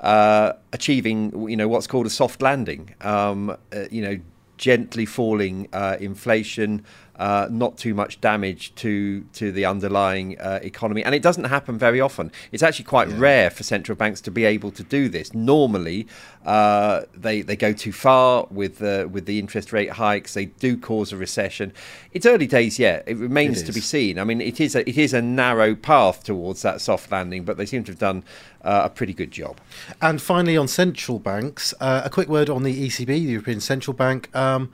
uh, 0.00 0.52
achieving, 0.72 1.48
you 1.48 1.56
know, 1.56 1.68
what's 1.68 1.86
called 1.86 2.06
a 2.06 2.10
soft 2.10 2.42
landing. 2.42 2.94
Um, 3.00 3.50
uh, 3.50 3.84
you 3.90 4.02
know, 4.02 4.18
gently 4.56 5.06
falling 5.06 5.68
uh, 5.72 5.96
inflation, 6.00 6.84
uh, 7.20 7.46
not 7.50 7.76
too 7.76 7.92
much 7.92 8.18
damage 8.22 8.74
to 8.76 9.20
to 9.34 9.52
the 9.52 9.66
underlying 9.66 10.40
uh, 10.40 10.58
economy, 10.62 11.04
and 11.04 11.14
it 11.14 11.20
doesn't 11.20 11.44
happen 11.44 11.76
very 11.76 12.00
often. 12.00 12.32
It's 12.50 12.62
actually 12.62 12.86
quite 12.86 13.10
yeah. 13.10 13.18
rare 13.18 13.50
for 13.50 13.62
central 13.62 13.94
banks 13.94 14.22
to 14.22 14.30
be 14.30 14.46
able 14.46 14.70
to 14.70 14.82
do 14.82 15.10
this. 15.10 15.34
Normally, 15.34 16.06
uh, 16.46 17.02
they 17.12 17.42
they 17.42 17.56
go 17.56 17.74
too 17.74 17.92
far 17.92 18.46
with 18.50 18.78
the 18.78 19.06
with 19.12 19.26
the 19.26 19.38
interest 19.38 19.70
rate 19.70 19.90
hikes. 19.90 20.32
They 20.32 20.46
do 20.46 20.78
cause 20.78 21.12
a 21.12 21.18
recession. 21.18 21.74
It's 22.12 22.24
early 22.24 22.46
days 22.46 22.78
yet. 22.78 23.04
It 23.06 23.18
remains 23.18 23.60
it 23.60 23.66
to 23.66 23.72
be 23.74 23.80
seen. 23.80 24.18
I 24.18 24.24
mean, 24.24 24.40
it 24.40 24.58
is 24.58 24.74
a, 24.74 24.88
it 24.88 24.96
is 24.96 25.12
a 25.12 25.20
narrow 25.20 25.74
path 25.74 26.24
towards 26.24 26.62
that 26.62 26.80
soft 26.80 27.12
landing, 27.12 27.44
but 27.44 27.58
they 27.58 27.66
seem 27.66 27.84
to 27.84 27.92
have 27.92 27.98
done 27.98 28.24
uh, 28.62 28.82
a 28.84 28.88
pretty 28.88 29.12
good 29.12 29.30
job. 29.30 29.60
And 30.00 30.22
finally, 30.22 30.56
on 30.56 30.68
central 30.68 31.18
banks, 31.18 31.74
uh, 31.80 32.00
a 32.02 32.08
quick 32.08 32.28
word 32.28 32.48
on 32.48 32.62
the 32.62 32.86
ECB, 32.86 33.06
the 33.06 33.18
European 33.18 33.60
Central 33.60 33.92
Bank. 33.92 34.34
Um, 34.34 34.72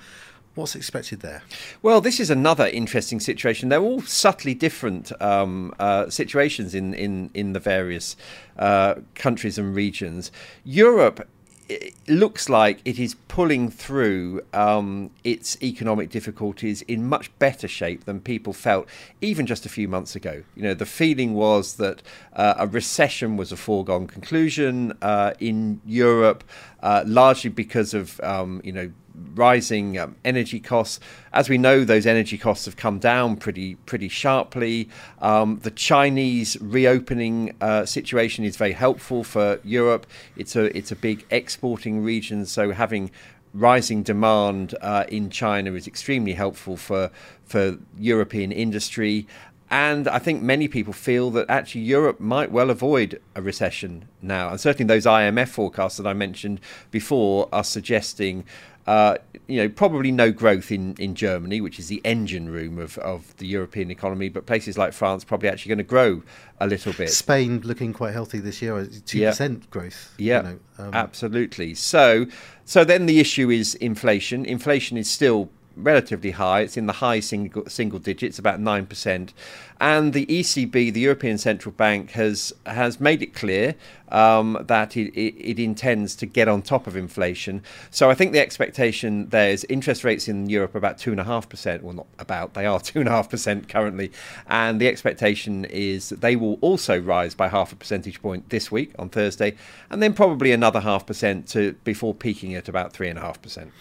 What's 0.56 0.74
expected 0.74 1.20
there? 1.20 1.42
Well, 1.82 2.00
this 2.00 2.18
is 2.18 2.30
another 2.30 2.66
interesting 2.66 3.20
situation. 3.20 3.68
They're 3.68 3.78
all 3.78 4.00
subtly 4.00 4.54
different 4.54 5.12
um, 5.20 5.74
uh, 5.78 6.08
situations 6.08 6.74
in, 6.74 6.94
in, 6.94 7.30
in 7.34 7.52
the 7.52 7.60
various 7.60 8.16
uh, 8.58 8.94
countries 9.14 9.58
and 9.58 9.74
regions. 9.74 10.32
Europe 10.64 11.28
it 11.68 11.94
looks 12.06 12.48
like 12.48 12.80
it 12.84 12.98
is 12.98 13.14
pulling 13.26 13.70
through 13.70 14.40
um, 14.54 15.10
its 15.24 15.60
economic 15.62 16.10
difficulties 16.10 16.82
in 16.82 17.08
much 17.08 17.36
better 17.40 17.66
shape 17.66 18.04
than 18.04 18.20
people 18.20 18.52
felt 18.52 18.86
even 19.20 19.46
just 19.46 19.66
a 19.66 19.68
few 19.68 19.88
months 19.88 20.14
ago. 20.14 20.44
You 20.54 20.62
know, 20.62 20.74
the 20.74 20.86
feeling 20.86 21.34
was 21.34 21.74
that 21.76 22.02
uh, 22.34 22.54
a 22.58 22.66
recession 22.68 23.36
was 23.36 23.50
a 23.50 23.56
foregone 23.56 24.06
conclusion 24.06 24.96
uh, 25.02 25.34
in 25.40 25.80
Europe, 25.84 26.44
uh, 26.82 27.02
largely 27.04 27.50
because 27.50 27.94
of 27.94 28.20
um, 28.20 28.60
you 28.62 28.72
know 28.72 28.92
rising 29.34 29.98
um, 29.98 30.16
energy 30.24 30.60
costs. 30.60 31.00
As 31.32 31.48
we 31.48 31.58
know, 31.58 31.84
those 31.84 32.06
energy 32.06 32.38
costs 32.38 32.64
have 32.64 32.76
come 32.76 32.98
down 32.98 33.36
pretty 33.36 33.76
pretty 33.86 34.08
sharply. 34.08 34.88
Um, 35.20 35.58
the 35.62 35.70
Chinese 35.70 36.56
reopening 36.60 37.54
uh, 37.60 37.84
situation 37.84 38.44
is 38.44 38.56
very 38.56 38.72
helpful 38.72 39.24
for 39.24 39.60
Europe. 39.64 40.06
It's 40.36 40.56
a 40.56 40.76
it's 40.76 40.92
a 40.92 40.96
big 40.96 41.24
exporting 41.30 42.02
region, 42.02 42.46
so 42.46 42.72
having 42.72 43.10
rising 43.52 44.02
demand 44.02 44.74
uh, 44.82 45.04
in 45.08 45.30
China 45.30 45.72
is 45.72 45.86
extremely 45.86 46.34
helpful 46.34 46.76
for 46.76 47.10
for 47.44 47.78
European 47.98 48.52
industry. 48.52 49.26
And 49.70 50.06
I 50.06 50.18
think 50.18 50.42
many 50.42 50.68
people 50.68 50.92
feel 50.92 51.30
that 51.32 51.50
actually 51.50 51.80
Europe 51.82 52.20
might 52.20 52.52
well 52.52 52.70
avoid 52.70 53.20
a 53.34 53.42
recession 53.42 54.08
now. 54.22 54.50
And 54.50 54.60
certainly 54.60 54.86
those 54.86 55.06
IMF 55.06 55.48
forecasts 55.48 55.96
that 55.96 56.06
I 56.06 56.12
mentioned 56.12 56.60
before 56.90 57.48
are 57.52 57.64
suggesting 57.64 58.44
uh, 58.86 59.16
you 59.48 59.60
know, 59.60 59.68
probably 59.68 60.12
no 60.12 60.30
growth 60.30 60.70
in, 60.70 60.94
in 60.98 61.16
Germany, 61.16 61.60
which 61.60 61.78
is 61.80 61.88
the 61.88 62.00
engine 62.04 62.48
room 62.48 62.78
of, 62.78 62.96
of 62.98 63.36
the 63.38 63.46
European 63.46 63.90
economy, 63.90 64.28
but 64.28 64.46
places 64.46 64.78
like 64.78 64.92
France 64.92 65.24
probably 65.24 65.48
actually 65.48 65.70
going 65.70 65.78
to 65.78 65.84
grow 65.84 66.22
a 66.60 66.68
little 66.68 66.92
bit. 66.92 67.10
Spain 67.10 67.60
looking 67.64 67.92
quite 67.92 68.12
healthy 68.12 68.38
this 68.38 68.62
year, 68.62 68.86
two 69.04 69.18
yeah. 69.18 69.30
percent 69.30 69.68
growth. 69.70 70.14
Yeah, 70.18 70.36
you 70.36 70.48
know, 70.78 70.84
um, 70.84 70.94
absolutely. 70.94 71.74
So, 71.74 72.26
so 72.64 72.84
then 72.84 73.06
the 73.06 73.18
issue 73.18 73.50
is 73.50 73.74
inflation. 73.74 74.44
Inflation 74.44 74.96
is 74.96 75.10
still 75.10 75.50
relatively 75.76 76.32
high. 76.32 76.60
It's 76.60 76.76
in 76.76 76.86
the 76.86 76.94
high 76.94 77.20
single 77.20 77.66
single 77.66 77.98
digits, 77.98 78.38
about 78.38 78.60
nine 78.60 78.86
percent. 78.86 79.32
And 79.78 80.14
the 80.14 80.24
ECB, 80.26 80.92
the 80.92 81.00
European 81.00 81.36
Central 81.36 81.72
Bank, 81.72 82.12
has 82.12 82.52
has 82.64 82.98
made 82.98 83.22
it 83.22 83.34
clear 83.34 83.74
um, 84.08 84.64
that 84.66 84.96
it, 84.96 85.12
it, 85.14 85.34
it, 85.36 85.58
intends 85.58 86.16
to 86.16 86.26
get 86.26 86.48
on 86.48 86.62
top 86.62 86.86
of 86.86 86.96
inflation. 86.96 87.62
So 87.90 88.08
I 88.08 88.14
think 88.14 88.32
the 88.32 88.40
expectation 88.40 89.28
there 89.28 89.50
is 89.50 89.66
interest 89.68 90.04
rates 90.04 90.28
in 90.28 90.48
Europe 90.48 90.74
are 90.74 90.78
about 90.78 90.96
two 90.96 91.10
and 91.10 91.20
a 91.20 91.24
half 91.24 91.48
percent. 91.48 91.82
Well, 91.82 91.94
not 91.94 92.06
about 92.18 92.54
they 92.54 92.64
are 92.64 92.80
two 92.90 93.00
and 93.00 93.08
a 93.08 93.12
half 93.12 93.28
percent 93.28 93.68
currently, 93.68 94.10
and 94.46 94.80
the 94.80 94.88
expectation 94.88 95.66
is 95.66 96.08
that 96.08 96.22
they 96.22 96.36
will 96.36 96.58
also 96.62 96.98
rise 96.98 97.34
by 97.34 97.48
half 97.48 97.72
a 97.72 97.76
percentage 97.76 98.22
point 98.22 98.48
this 98.48 98.72
week 98.72 98.92
on 98.98 99.10
Thursday, 99.10 99.54
and 99.90 100.02
then 100.02 100.14
probably 100.14 100.52
another 100.52 100.80
half 100.80 101.06
percent 101.06 101.46
to 101.48 101.74
before 101.84 102.14
peaking 102.14 102.54
at 102.54 102.68
about 102.68 102.92
three 102.92 103.08
and 103.08 103.18
a 103.18 103.22
half 103.22 103.42
percent. 103.42 103.72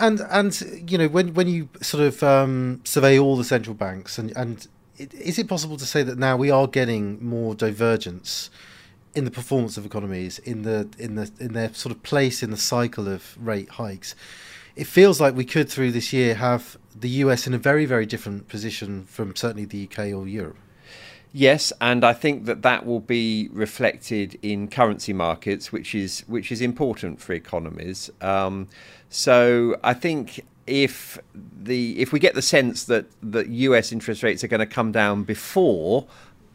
And 0.00 0.20
and 0.30 0.90
you 0.90 0.96
know 0.96 1.08
when 1.08 1.34
when 1.34 1.46
you 1.46 1.68
sort 1.82 2.02
of 2.02 2.22
um, 2.22 2.80
survey 2.84 3.18
all 3.18 3.36
the 3.36 3.44
central 3.44 3.74
banks 3.74 4.18
and 4.18 4.34
and 4.34 4.66
it, 4.96 5.12
is 5.12 5.38
it 5.38 5.46
possible 5.46 5.76
to 5.76 5.84
say 5.84 6.02
that 6.02 6.18
now 6.18 6.38
we 6.38 6.50
are 6.50 6.66
getting 6.66 7.22
more 7.22 7.54
divergence 7.54 8.48
in 9.14 9.24
the 9.26 9.30
performance 9.30 9.76
of 9.76 9.84
economies 9.84 10.38
in 10.38 10.62
the 10.62 10.88
in 10.98 11.16
the 11.16 11.30
in 11.38 11.52
their 11.52 11.72
sort 11.74 11.94
of 11.94 12.02
place 12.02 12.42
in 12.42 12.50
the 12.50 12.56
cycle 12.56 13.08
of 13.08 13.36
rate 13.38 13.68
hikes? 13.72 14.14
It 14.74 14.86
feels 14.86 15.20
like 15.20 15.34
we 15.36 15.44
could 15.44 15.68
through 15.68 15.92
this 15.92 16.14
year 16.14 16.34
have 16.34 16.78
the 16.98 17.10
US 17.24 17.46
in 17.46 17.52
a 17.52 17.58
very 17.58 17.84
very 17.84 18.06
different 18.06 18.48
position 18.48 19.04
from 19.04 19.36
certainly 19.36 19.66
the 19.66 19.86
UK 19.86 20.14
or 20.14 20.26
Europe. 20.26 20.56
Yes, 21.32 21.72
and 21.80 22.04
I 22.04 22.12
think 22.12 22.46
that 22.46 22.62
that 22.62 22.84
will 22.84 23.00
be 23.00 23.48
reflected 23.52 24.36
in 24.42 24.66
currency 24.68 25.12
markets, 25.12 25.70
which 25.70 25.94
is 25.94 26.24
which 26.26 26.50
is 26.50 26.60
important 26.60 27.20
for 27.20 27.34
economies. 27.34 28.10
Um, 28.20 28.68
so 29.08 29.76
I 29.84 29.94
think 29.94 30.44
if 30.66 31.18
the 31.34 32.00
if 32.00 32.12
we 32.12 32.18
get 32.18 32.34
the 32.34 32.42
sense 32.42 32.84
that 32.84 33.06
that 33.22 33.48
U.S. 33.48 33.92
interest 33.92 34.24
rates 34.24 34.42
are 34.42 34.48
going 34.48 34.60
to 34.60 34.66
come 34.66 34.90
down 34.90 35.22
before 35.22 36.06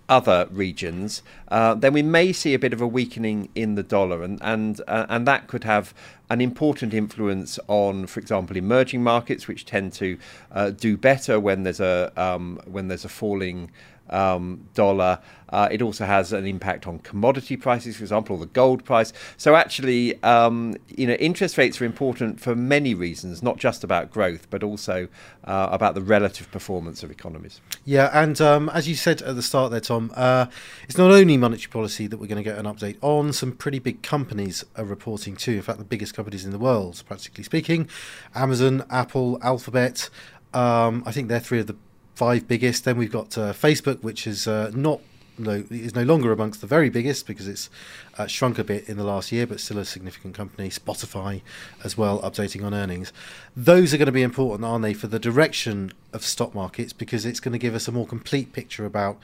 other 0.07 0.47
regions, 0.51 1.23
uh, 1.47 1.73
then 1.73 1.93
we 1.93 2.03
may 2.03 2.31
see 2.31 2.53
a 2.53 2.59
bit 2.59 2.73
of 2.73 2.81
a 2.81 2.87
weakening 2.87 3.49
in 3.55 3.75
the 3.75 3.83
dollar, 3.83 4.23
and 4.23 4.39
and 4.41 4.81
uh, 4.89 5.05
and 5.07 5.25
that 5.25 5.47
could 5.47 5.63
have 5.63 5.93
an 6.29 6.41
important 6.41 6.93
influence 6.93 7.59
on, 7.67 8.07
for 8.07 8.19
example, 8.19 8.57
emerging 8.57 9.03
markets, 9.03 9.47
which 9.47 9.65
tend 9.65 9.93
to 9.93 10.17
uh, 10.51 10.69
do 10.71 10.97
better 10.97 11.39
when 11.39 11.63
there's 11.63 11.79
a 11.79 12.11
um, 12.17 12.59
when 12.65 12.89
there's 12.89 13.05
a 13.05 13.09
falling 13.09 13.71
um, 14.09 14.67
dollar. 14.73 15.19
Uh, 15.49 15.69
it 15.71 15.81
also 15.81 16.05
has 16.05 16.33
an 16.33 16.45
impact 16.45 16.87
on 16.87 16.99
commodity 16.99 17.55
prices, 17.55 17.95
for 17.95 18.03
example, 18.03 18.37
the 18.37 18.47
gold 18.47 18.83
price. 18.83 19.13
So 19.37 19.55
actually, 19.55 20.21
um, 20.23 20.75
you 20.87 21.07
know, 21.07 21.13
interest 21.13 21.57
rates 21.57 21.79
are 21.79 21.85
important 21.85 22.41
for 22.41 22.55
many 22.55 22.93
reasons, 22.93 23.43
not 23.43 23.57
just 23.57 23.83
about 23.83 24.11
growth, 24.11 24.49
but 24.49 24.63
also 24.63 25.07
uh, 25.43 25.69
about 25.71 25.93
the 25.95 26.01
relative 26.01 26.51
performance 26.51 27.03
of 27.03 27.11
economies. 27.11 27.61
Yeah, 27.85 28.09
and 28.11 28.41
um, 28.41 28.69
as 28.69 28.87
you 28.87 28.95
said 28.95 29.21
at 29.21 29.35
the 29.35 29.43
start 29.43 29.71
there, 29.71 29.79
Tom, 29.79 30.11
uh, 30.15 30.47
it's 30.89 30.97
not 30.97 31.11
only 31.11 31.37
monetary 31.37 31.69
policy 31.69 32.07
that 32.07 32.17
we're 32.17 32.27
going 32.27 32.43
to 32.43 32.49
get 32.49 32.57
an 32.57 32.65
update 32.65 32.97
on. 33.01 33.31
Some 33.31 33.51
pretty 33.51 33.79
big 33.79 34.01
companies 34.01 34.65
are 34.75 34.85
reporting 34.85 35.35
too. 35.35 35.53
In 35.53 35.61
fact, 35.61 35.77
the 35.77 35.85
biggest 35.85 36.15
companies 36.15 36.43
in 36.43 36.51
the 36.51 36.59
world, 36.59 37.01
practically 37.07 37.43
speaking, 37.43 37.87
Amazon, 38.33 38.83
Apple, 38.89 39.37
Alphabet. 39.41 40.09
Um, 40.53 41.03
I 41.05 41.11
think 41.11 41.27
they're 41.27 41.39
three 41.41 41.59
of 41.59 41.67
the 41.67 41.75
five 42.15 42.47
biggest. 42.47 42.85
Then 42.85 42.97
we've 42.97 43.11
got 43.11 43.37
uh, 43.37 43.53
Facebook, 43.53 44.01
which 44.01 44.25
is 44.25 44.47
uh, 44.47 44.71
not 44.73 45.01
no, 45.37 45.65
is 45.69 45.95
no 45.95 46.03
longer 46.03 46.31
amongst 46.31 46.61
the 46.61 46.67
very 46.67 46.89
biggest 46.89 47.27
because 47.27 47.47
it's 47.47 47.69
uh, 48.17 48.27
shrunk 48.27 48.57
a 48.57 48.63
bit 48.63 48.87
in 48.87 48.97
the 48.97 49.03
last 49.03 49.31
year, 49.31 49.45
but 49.45 49.59
still 49.59 49.77
a 49.77 49.85
significant 49.85 50.33
company. 50.33 50.69
Spotify 50.69 51.41
as 51.83 51.97
well, 51.97 52.21
updating 52.21 52.63
on 52.63 52.73
earnings. 52.73 53.11
Those 53.55 53.93
are 53.93 53.97
going 53.97 54.05
to 54.05 54.11
be 54.11 54.21
important, 54.21 54.65
aren't 54.65 54.83
they, 54.83 54.93
for 54.93 55.07
the 55.07 55.19
direction 55.19 55.93
of 56.13 56.23
stock 56.23 56.55
markets 56.55 56.93
because 56.93 57.25
it's 57.25 57.39
going 57.39 57.53
to 57.53 57.59
give 57.59 57.75
us 57.75 57.87
a 57.87 57.91
more 57.91 58.07
complete 58.07 58.53
picture 58.53 58.85
about 58.85 59.17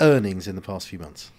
earnings 0.00 0.48
in 0.48 0.56
the 0.56 0.62
past 0.62 0.88
few 0.88 0.98
months. 0.98 1.30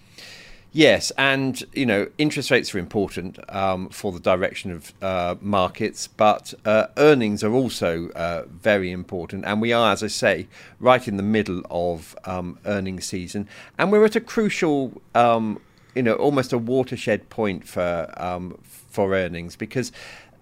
Yes, 0.72 1.10
and 1.16 1.62
you 1.72 1.86
know 1.86 2.08
interest 2.18 2.50
rates 2.50 2.74
are 2.74 2.78
important 2.78 3.38
um, 3.54 3.88
for 3.88 4.12
the 4.12 4.20
direction 4.20 4.70
of 4.70 4.92
uh, 5.02 5.36
markets, 5.40 6.08
but 6.08 6.52
uh, 6.66 6.88
earnings 6.98 7.42
are 7.42 7.52
also 7.52 8.10
uh, 8.10 8.44
very 8.48 8.90
important, 8.90 9.46
and 9.46 9.62
we 9.62 9.72
are, 9.72 9.92
as 9.92 10.02
I 10.02 10.08
say, 10.08 10.46
right 10.78 11.08
in 11.08 11.16
the 11.16 11.22
middle 11.22 11.62
of 11.70 12.14
um, 12.26 12.58
earnings 12.66 13.06
season, 13.06 13.48
and 13.78 13.90
we're 13.90 14.04
at 14.04 14.14
a 14.14 14.20
crucial, 14.20 15.00
um, 15.14 15.58
you 15.94 16.02
know, 16.02 16.14
almost 16.14 16.52
a 16.52 16.58
watershed 16.58 17.30
point 17.30 17.66
for 17.66 18.12
um, 18.18 18.58
for 18.62 19.14
earnings 19.14 19.56
because 19.56 19.90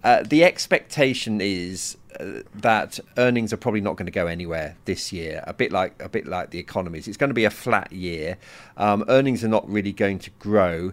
uh, 0.03 0.23
the 0.23 0.43
expectation 0.43 1.39
is 1.39 1.95
that 2.55 2.99
earnings 3.17 3.53
are 3.53 3.57
probably 3.57 3.81
not 3.81 3.95
going 3.95 4.05
to 4.05 4.11
go 4.11 4.27
anywhere 4.27 4.75
this 4.85 5.11
year. 5.11 5.43
A 5.47 5.53
bit 5.53 5.71
like 5.71 5.93
a 6.01 6.09
bit 6.09 6.27
like 6.27 6.51
the 6.51 6.59
economies, 6.59 7.07
it's 7.07 7.17
going 7.17 7.29
to 7.29 7.35
be 7.35 7.45
a 7.45 7.49
flat 7.49 7.91
year. 7.91 8.37
Um, 8.75 9.05
earnings 9.07 9.43
are 9.43 9.49
not 9.49 9.69
really 9.69 9.91
going 9.91 10.19
to 10.19 10.29
grow, 10.39 10.91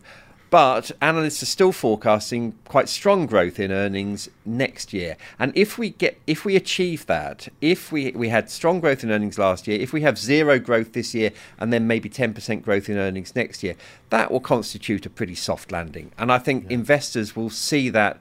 but 0.50 0.93
analysts 1.02 1.43
are 1.43 1.47
still 1.47 1.73
forecasting 1.73 2.54
quite 2.64 2.88
strong 2.88 3.26
growth 3.26 3.59
in 3.59 3.73
earnings 3.73 4.28
next 4.45 4.93
year. 4.93 5.16
And 5.38 5.50
if 5.57 5.78
we 5.78 5.90
get 5.90 6.21
if 6.26 6.45
we 6.45 6.54
achieve 6.54 7.07
that, 7.07 7.49
if 7.61 7.90
we 7.90 8.12
we 8.12 8.28
had 8.28 8.49
strong 8.50 8.81
growth 8.81 9.02
in 9.02 9.11
earnings 9.11 9.38
last 9.38 9.66
year, 9.66 9.81
if 9.81 9.93
we 9.93 10.02
have 10.02 10.16
zero 10.16 10.59
growth 10.59 10.93
this 10.93 11.14
year, 11.14 11.33
and 11.59 11.73
then 11.73 11.87
maybe 11.87 12.09
ten 12.09 12.35
percent 12.35 12.62
growth 12.62 12.88
in 12.88 12.99
earnings 12.99 13.35
next 13.35 13.62
year, 13.62 13.75
that 14.11 14.31
will 14.31 14.40
constitute 14.40 15.04
a 15.07 15.11
pretty 15.11 15.35
soft 15.35 15.73
landing. 15.73 16.12
And 16.19 16.31
I 16.31 16.38
think 16.38 16.64
yeah. 16.64 16.75
investors 16.75 17.35
will 17.35 17.50
see 17.50 17.88
that 17.90 18.21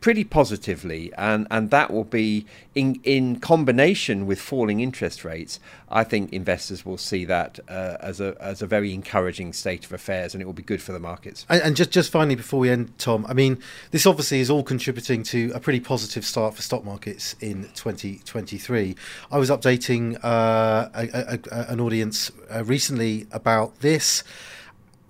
pretty 0.00 0.24
positively, 0.24 1.12
and, 1.18 1.46
and 1.50 1.70
that 1.70 1.92
will 1.92 2.04
be 2.04 2.46
in 2.74 3.00
in 3.04 3.38
combination 3.38 4.26
with 4.26 4.40
falling 4.40 4.80
interest 4.80 5.24
rates. 5.24 5.60
I 5.90 6.04
think 6.04 6.32
investors 6.32 6.86
will 6.86 6.96
see 6.98 7.24
that 7.26 7.60
uh, 7.68 7.96
as 8.00 8.20
a 8.20 8.36
as 8.40 8.62
a 8.62 8.66
very 8.66 8.94
encouraging 8.94 9.52
state 9.52 9.84
of 9.84 9.92
affairs, 9.92 10.34
and 10.34 10.42
it 10.42 10.46
will 10.46 10.52
be 10.52 10.62
good 10.62 10.82
for 10.82 10.92
the 10.92 10.98
markets. 10.98 11.44
And, 11.48 11.62
and 11.62 11.76
just 11.76 11.90
just 11.90 12.10
finally 12.10 12.36
before 12.36 12.60
we 12.60 12.70
end, 12.70 12.96
Tom, 12.98 13.26
I 13.28 13.34
mean, 13.34 13.58
this 13.90 14.06
obviously 14.06 14.40
is 14.40 14.50
all 14.50 14.62
contributing 14.62 15.22
to 15.24 15.52
a 15.54 15.60
pretty 15.60 15.80
positive 15.80 16.24
start 16.24 16.54
for 16.54 16.62
stock 16.62 16.84
markets 16.84 17.36
in 17.40 17.64
2023. 17.74 18.96
I 19.30 19.38
was 19.38 19.50
updating 19.50 20.18
uh, 20.22 20.88
a, 20.94 21.38
a, 21.50 21.72
an 21.72 21.80
audience 21.80 22.30
uh, 22.52 22.64
recently 22.64 23.26
about 23.32 23.80
this 23.80 24.24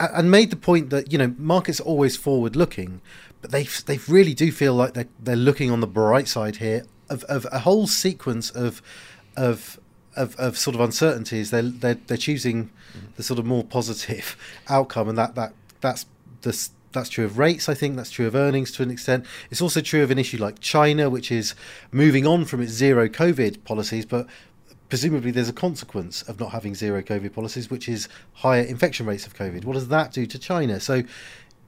and 0.00 0.30
made 0.30 0.50
the 0.50 0.56
point 0.56 0.90
that 0.90 1.12
you 1.12 1.18
know 1.18 1.34
markets 1.38 1.80
are 1.80 1.84
always 1.84 2.16
forward 2.16 2.56
looking 2.56 3.00
but 3.40 3.50
they 3.50 3.64
they 3.86 3.98
really 4.08 4.34
do 4.34 4.52
feel 4.52 4.74
like 4.74 4.94
they're 4.94 5.08
they're 5.18 5.36
looking 5.36 5.70
on 5.70 5.80
the 5.80 5.86
bright 5.86 6.28
side 6.28 6.56
here 6.56 6.84
of, 7.08 7.24
of 7.24 7.46
a 7.52 7.60
whole 7.60 7.86
sequence 7.86 8.50
of 8.50 8.82
of 9.36 9.78
of, 10.16 10.36
of 10.36 10.58
sort 10.58 10.74
of 10.74 10.80
uncertainties. 10.80 11.50
They're 11.50 11.62
they're, 11.62 11.94
they're 11.94 12.16
choosing 12.16 12.64
mm-hmm. 12.64 13.06
the 13.16 13.22
sort 13.22 13.38
of 13.38 13.46
more 13.46 13.64
positive 13.64 14.36
outcome, 14.68 15.08
and 15.08 15.18
that 15.18 15.34
that 15.34 15.52
that's 15.80 16.06
the 16.42 16.68
that's 16.92 17.08
true 17.08 17.24
of 17.24 17.38
rates, 17.38 17.68
I 17.68 17.74
think. 17.74 17.96
That's 17.96 18.10
true 18.10 18.26
of 18.26 18.34
earnings 18.34 18.72
to 18.72 18.82
an 18.82 18.90
extent. 18.90 19.24
It's 19.50 19.62
also 19.62 19.80
true 19.80 20.02
of 20.02 20.10
an 20.10 20.18
issue 20.18 20.38
like 20.38 20.60
China, 20.60 21.08
which 21.08 21.30
is 21.30 21.54
moving 21.92 22.26
on 22.26 22.44
from 22.44 22.60
its 22.60 22.72
zero 22.72 23.08
COVID 23.08 23.64
policies, 23.64 24.04
but 24.04 24.26
presumably 24.88 25.30
there's 25.30 25.48
a 25.48 25.52
consequence 25.52 26.22
of 26.22 26.40
not 26.40 26.50
having 26.50 26.74
zero 26.74 27.00
COVID 27.00 27.32
policies, 27.32 27.70
which 27.70 27.88
is 27.88 28.08
higher 28.34 28.62
infection 28.62 29.06
rates 29.06 29.26
of 29.26 29.34
COVID. 29.34 29.64
What 29.64 29.74
does 29.74 29.88
that 29.88 30.12
do 30.12 30.26
to 30.26 30.38
China? 30.38 30.80
So 30.80 31.04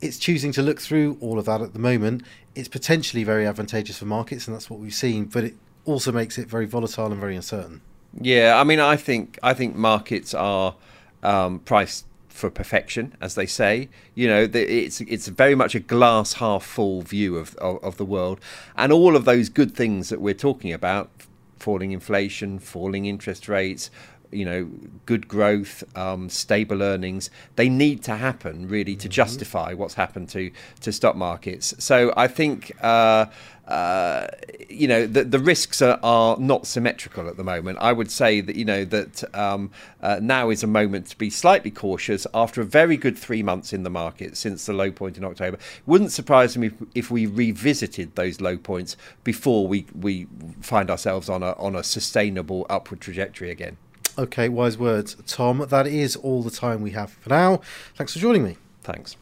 it's 0.02 0.18
choosing 0.18 0.52
to 0.52 0.62
look 0.62 0.80
through 0.80 1.16
all 1.20 1.38
of 1.38 1.46
that 1.46 1.62
at 1.62 1.72
the 1.72 1.78
moment. 1.78 2.24
It's 2.54 2.68
potentially 2.68 3.24
very 3.24 3.46
advantageous 3.46 3.98
for 3.98 4.04
markets, 4.04 4.46
and 4.46 4.54
that's 4.54 4.68
what 4.68 4.80
we've 4.80 4.92
seen. 4.92 5.26
But 5.26 5.44
it 5.44 5.54
also 5.84 6.12
makes 6.12 6.36
it 6.36 6.48
very 6.48 6.66
volatile 6.66 7.06
and 7.06 7.20
very 7.20 7.36
uncertain. 7.36 7.80
Yeah, 8.20 8.60
I 8.60 8.64
mean, 8.64 8.80
I 8.80 8.96
think 8.96 9.38
I 9.42 9.54
think 9.54 9.74
markets 9.76 10.34
are 10.34 10.74
um, 11.22 11.60
priced 11.60 12.04
for 12.28 12.50
perfection, 12.50 13.14
as 13.20 13.36
they 13.36 13.46
say. 13.46 13.88
You 14.14 14.26
know, 14.26 14.48
it's 14.52 15.00
it's 15.00 15.28
very 15.28 15.54
much 15.54 15.74
a 15.74 15.80
glass 15.80 16.34
half 16.34 16.64
full 16.64 17.02
view 17.02 17.36
of, 17.36 17.54
of, 17.56 17.82
of 17.82 17.96
the 17.96 18.04
world, 18.04 18.40
and 18.76 18.92
all 18.92 19.16
of 19.16 19.24
those 19.24 19.48
good 19.48 19.74
things 19.74 20.08
that 20.08 20.20
we're 20.20 20.34
talking 20.34 20.72
about 20.72 21.10
falling 21.58 21.92
inflation, 21.92 22.58
falling 22.58 23.06
interest 23.06 23.48
rates, 23.48 23.88
you 24.32 24.44
know 24.44 24.68
good 25.06 25.28
growth, 25.28 25.84
um, 25.96 26.28
stable 26.28 26.82
earnings. 26.82 27.30
They 27.56 27.68
need 27.68 28.02
to 28.04 28.16
happen 28.16 28.68
really 28.68 28.96
to 28.96 29.08
mm-hmm. 29.08 29.12
justify 29.12 29.74
what's 29.74 29.94
happened 29.94 30.28
to 30.30 30.50
to 30.80 30.92
stock 30.92 31.16
markets. 31.16 31.74
So 31.78 32.12
I 32.16 32.28
think. 32.28 32.72
Uh, 32.82 33.26
uh, 33.68 34.26
you 34.68 34.88
know 34.88 35.06
the, 35.06 35.22
the 35.22 35.38
risks 35.38 35.80
are, 35.80 35.98
are 36.02 36.36
not 36.38 36.66
symmetrical 36.66 37.28
at 37.28 37.36
the 37.36 37.44
moment. 37.44 37.78
I 37.80 37.92
would 37.92 38.10
say 38.10 38.40
that 38.40 38.56
you 38.56 38.64
know 38.64 38.84
that 38.86 39.22
um, 39.36 39.70
uh, 40.02 40.18
now 40.20 40.50
is 40.50 40.64
a 40.64 40.66
moment 40.66 41.06
to 41.08 41.16
be 41.16 41.30
slightly 41.30 41.70
cautious 41.70 42.26
after 42.34 42.60
a 42.60 42.64
very 42.64 42.96
good 42.96 43.16
three 43.16 43.42
months 43.42 43.72
in 43.72 43.84
the 43.84 43.90
market 43.90 44.36
since 44.36 44.66
the 44.66 44.72
low 44.72 44.90
point 44.90 45.16
in 45.16 45.24
October. 45.24 45.58
Wouldn't 45.86 46.10
surprise 46.10 46.58
me 46.58 46.66
if, 46.68 46.74
if 46.94 47.10
we 47.10 47.26
revisited 47.26 48.16
those 48.16 48.40
low 48.40 48.56
points 48.56 48.96
before 49.22 49.68
we 49.68 49.86
we 49.94 50.26
find 50.60 50.90
ourselves 50.90 51.28
on 51.28 51.44
a 51.44 51.52
on 51.52 51.76
a 51.76 51.84
sustainable 51.84 52.66
upward 52.68 53.00
trajectory 53.00 53.50
again. 53.50 53.76
Okay, 54.18 54.48
wise 54.48 54.76
words, 54.76 55.16
Tom. 55.26 55.66
That 55.68 55.86
is 55.86 56.16
all 56.16 56.42
the 56.42 56.50
time 56.50 56.82
we 56.82 56.90
have 56.90 57.10
for 57.12 57.30
now. 57.30 57.60
Thanks 57.94 58.12
for 58.12 58.18
joining 58.18 58.44
me. 58.44 58.56
Thanks. 58.82 59.16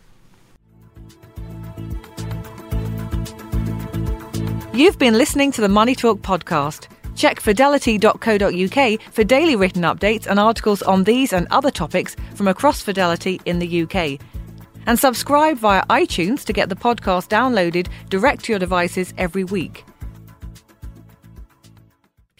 You've 4.72 4.98
been 4.98 5.18
listening 5.18 5.52
to 5.52 5.60
the 5.60 5.68
Money 5.68 5.94
Talk 5.94 6.20
podcast. 6.20 6.88
Check 7.14 7.38
fidelity.co.uk 7.38 9.00
for 9.12 9.24
daily 9.24 9.56
written 9.56 9.82
updates 9.82 10.26
and 10.26 10.40
articles 10.40 10.80
on 10.82 11.04
these 11.04 11.32
and 11.32 11.46
other 11.50 11.70
topics 11.70 12.16
from 12.34 12.48
across 12.48 12.80
Fidelity 12.80 13.40
in 13.44 13.58
the 13.58 13.82
UK. 13.82 14.18
And 14.86 14.98
subscribe 14.98 15.58
via 15.58 15.84
iTunes 15.86 16.44
to 16.46 16.52
get 16.52 16.68
the 16.70 16.76
podcast 16.76 17.28
downloaded 17.28 17.88
direct 18.08 18.44
to 18.44 18.52
your 18.52 18.58
devices 18.58 19.12
every 19.18 19.44
week. 19.44 19.84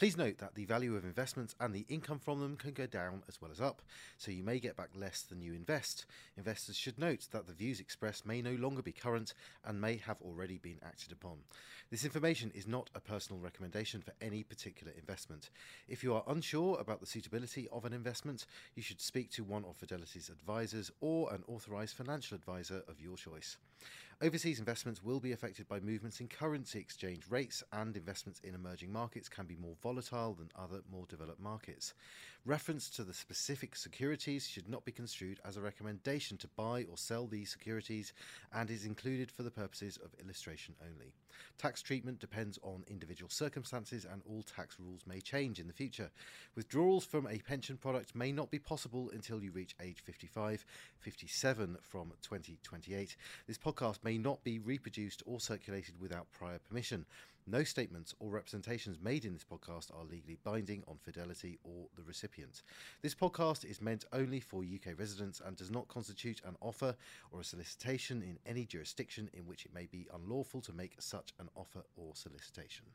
Please 0.01 0.17
note 0.17 0.39
that 0.39 0.55
the 0.55 0.65
value 0.65 0.97
of 0.97 1.05
investments 1.05 1.55
and 1.61 1.75
the 1.75 1.85
income 1.91 2.19
from 2.19 2.41
them 2.41 2.57
can 2.57 2.73
go 2.73 2.87
down 2.87 3.23
as 3.29 3.43
well 3.43 3.51
as 3.51 3.61
up, 3.61 3.83
so 4.17 4.31
you 4.31 4.43
may 4.43 4.59
get 4.59 4.75
back 4.75 4.89
less 4.95 5.21
than 5.21 5.43
you 5.43 5.53
invest. 5.53 6.07
Investors 6.39 6.79
should 6.79 6.99
note 6.99 7.29
that 7.33 7.47
the 7.47 7.53
views 7.53 7.81
expressed 7.81 8.25
may 8.25 8.41
no 8.41 8.53
longer 8.53 8.81
be 8.81 8.93
current 8.93 9.35
and 9.63 9.79
may 9.79 9.99
have 9.99 10.23
already 10.23 10.57
been 10.57 10.79
acted 10.83 11.13
upon. 11.13 11.37
This 11.91 12.07
information 12.07 12.51
is 12.55 12.67
not 12.67 12.89
a 12.95 13.01
personal 13.01 13.43
recommendation 13.43 14.01
for 14.01 14.15
any 14.23 14.43
particular 14.43 14.95
investment. 14.99 15.51
If 15.87 16.03
you 16.03 16.15
are 16.15 16.25
unsure 16.29 16.81
about 16.81 17.01
the 17.01 17.07
suitability 17.07 17.69
of 17.71 17.85
an 17.85 17.93
investment, 17.93 18.47
you 18.77 18.83
should 18.83 19.03
speak 19.03 19.31
to 19.33 19.45
one 19.45 19.67
of 19.67 19.77
Fidelity's 19.77 20.31
advisors 20.31 20.91
or 21.03 21.31
an 21.31 21.45
authorized 21.47 21.95
financial 21.95 22.37
advisor 22.37 22.85
of 22.89 23.03
your 23.03 23.19
choice. 23.19 23.59
Overseas 24.23 24.59
investments 24.59 25.03
will 25.03 25.19
be 25.19 25.33
affected 25.33 25.67
by 25.67 25.81
movements 25.81 26.21
in 26.21 26.29
currency 26.29 26.79
exchange 26.79 27.23
rates, 27.31 27.65
and 27.73 27.97
investments 27.97 28.39
in 28.45 28.55
emerging 28.55 28.93
markets 28.93 29.31
can 29.31 29.47
be 29.47 29.57
more 29.57 29.77
volatile 29.83 30.35
than 30.35 30.51
other 30.55 30.83
more 30.93 31.07
developed 31.09 31.41
markets. 31.41 31.95
Reference 32.45 32.91
to 32.91 33.03
the 33.03 33.15
specific 33.15 33.75
securities 33.75 34.47
should 34.47 34.69
not 34.69 34.85
be 34.85 34.93
construed 34.93 35.41
as 35.43 35.57
a 35.57 35.63
recommendation 35.63 36.37
to 36.37 36.49
buy 36.49 36.85
or 36.91 36.99
sell 36.99 37.27
these 37.27 37.51
securities 37.51 38.13
and 38.53 38.71
is 38.71 38.85
included 38.85 39.31
for 39.31 39.43
the 39.43 39.51
purposes 39.51 39.99
of 40.05 40.15
illustration 40.23 40.75
only. 40.83 41.15
Tax 41.59 41.83
treatment 41.83 42.19
depends 42.19 42.59
on 42.63 42.85
individual 42.89 43.31
circumstances 43.31 44.07
and 44.11 44.23
all 44.29 44.43
tax 44.43 44.79
rules 44.79 45.03
may 45.07 45.21
change 45.21 45.59
in 45.59 45.67
the 45.67 45.73
future. 45.73 46.11
Withdrawals 46.55 47.05
from 47.05 47.27
a 47.27 47.39
pension 47.39 47.77
product 47.77 48.15
may 48.15 48.33
not 48.33 48.51
be 48.51 48.59
possible 48.59 49.11
until 49.13 49.43
you 49.43 49.51
reach 49.51 49.75
age 49.81 50.01
55, 50.03 50.65
57 50.99 51.77
from 51.83 52.13
2028. 52.23 53.17
This 53.47 53.59
podcast 53.59 54.03
may 54.11 54.19
not 54.19 54.43
be 54.43 54.59
reproduced 54.59 55.23
or 55.25 55.39
circulated 55.39 55.95
without 56.01 56.27
prior 56.33 56.59
permission. 56.59 57.07
No 57.47 57.63
statements 57.63 58.13
or 58.19 58.29
representations 58.29 58.99
made 59.01 59.25
in 59.25 59.33
this 59.33 59.45
podcast 59.45 59.97
are 59.97 60.05
legally 60.05 60.37
binding 60.43 60.83
on 60.89 60.99
Fidelity 60.99 61.61
or 61.63 61.87
the 61.97 62.03
recipient. 62.03 62.65
This 63.03 63.15
podcast 63.15 63.65
is 63.65 63.81
meant 63.81 64.07
only 64.13 64.41
for 64.41 64.65
UK 64.65 64.99
residents 64.99 65.41
and 65.47 65.57
does 65.57 65.71
not 65.71 65.87
constitute 65.87 66.41
an 66.45 66.57
offer 66.61 66.97
or 67.31 67.41
a 67.41 67.45
solicitation 67.45 68.21
in 68.21 68.37
any 68.45 68.65
jurisdiction 68.65 69.31
in 69.33 69.47
which 69.47 69.65
it 69.65 69.73
may 69.73 69.87
be 69.87 70.09
unlawful 70.13 70.61
to 70.63 70.73
make 70.73 70.97
such 70.99 71.33
an 71.39 71.49
offer 71.55 71.85
or 71.97 72.11
solicitation. 72.17 72.87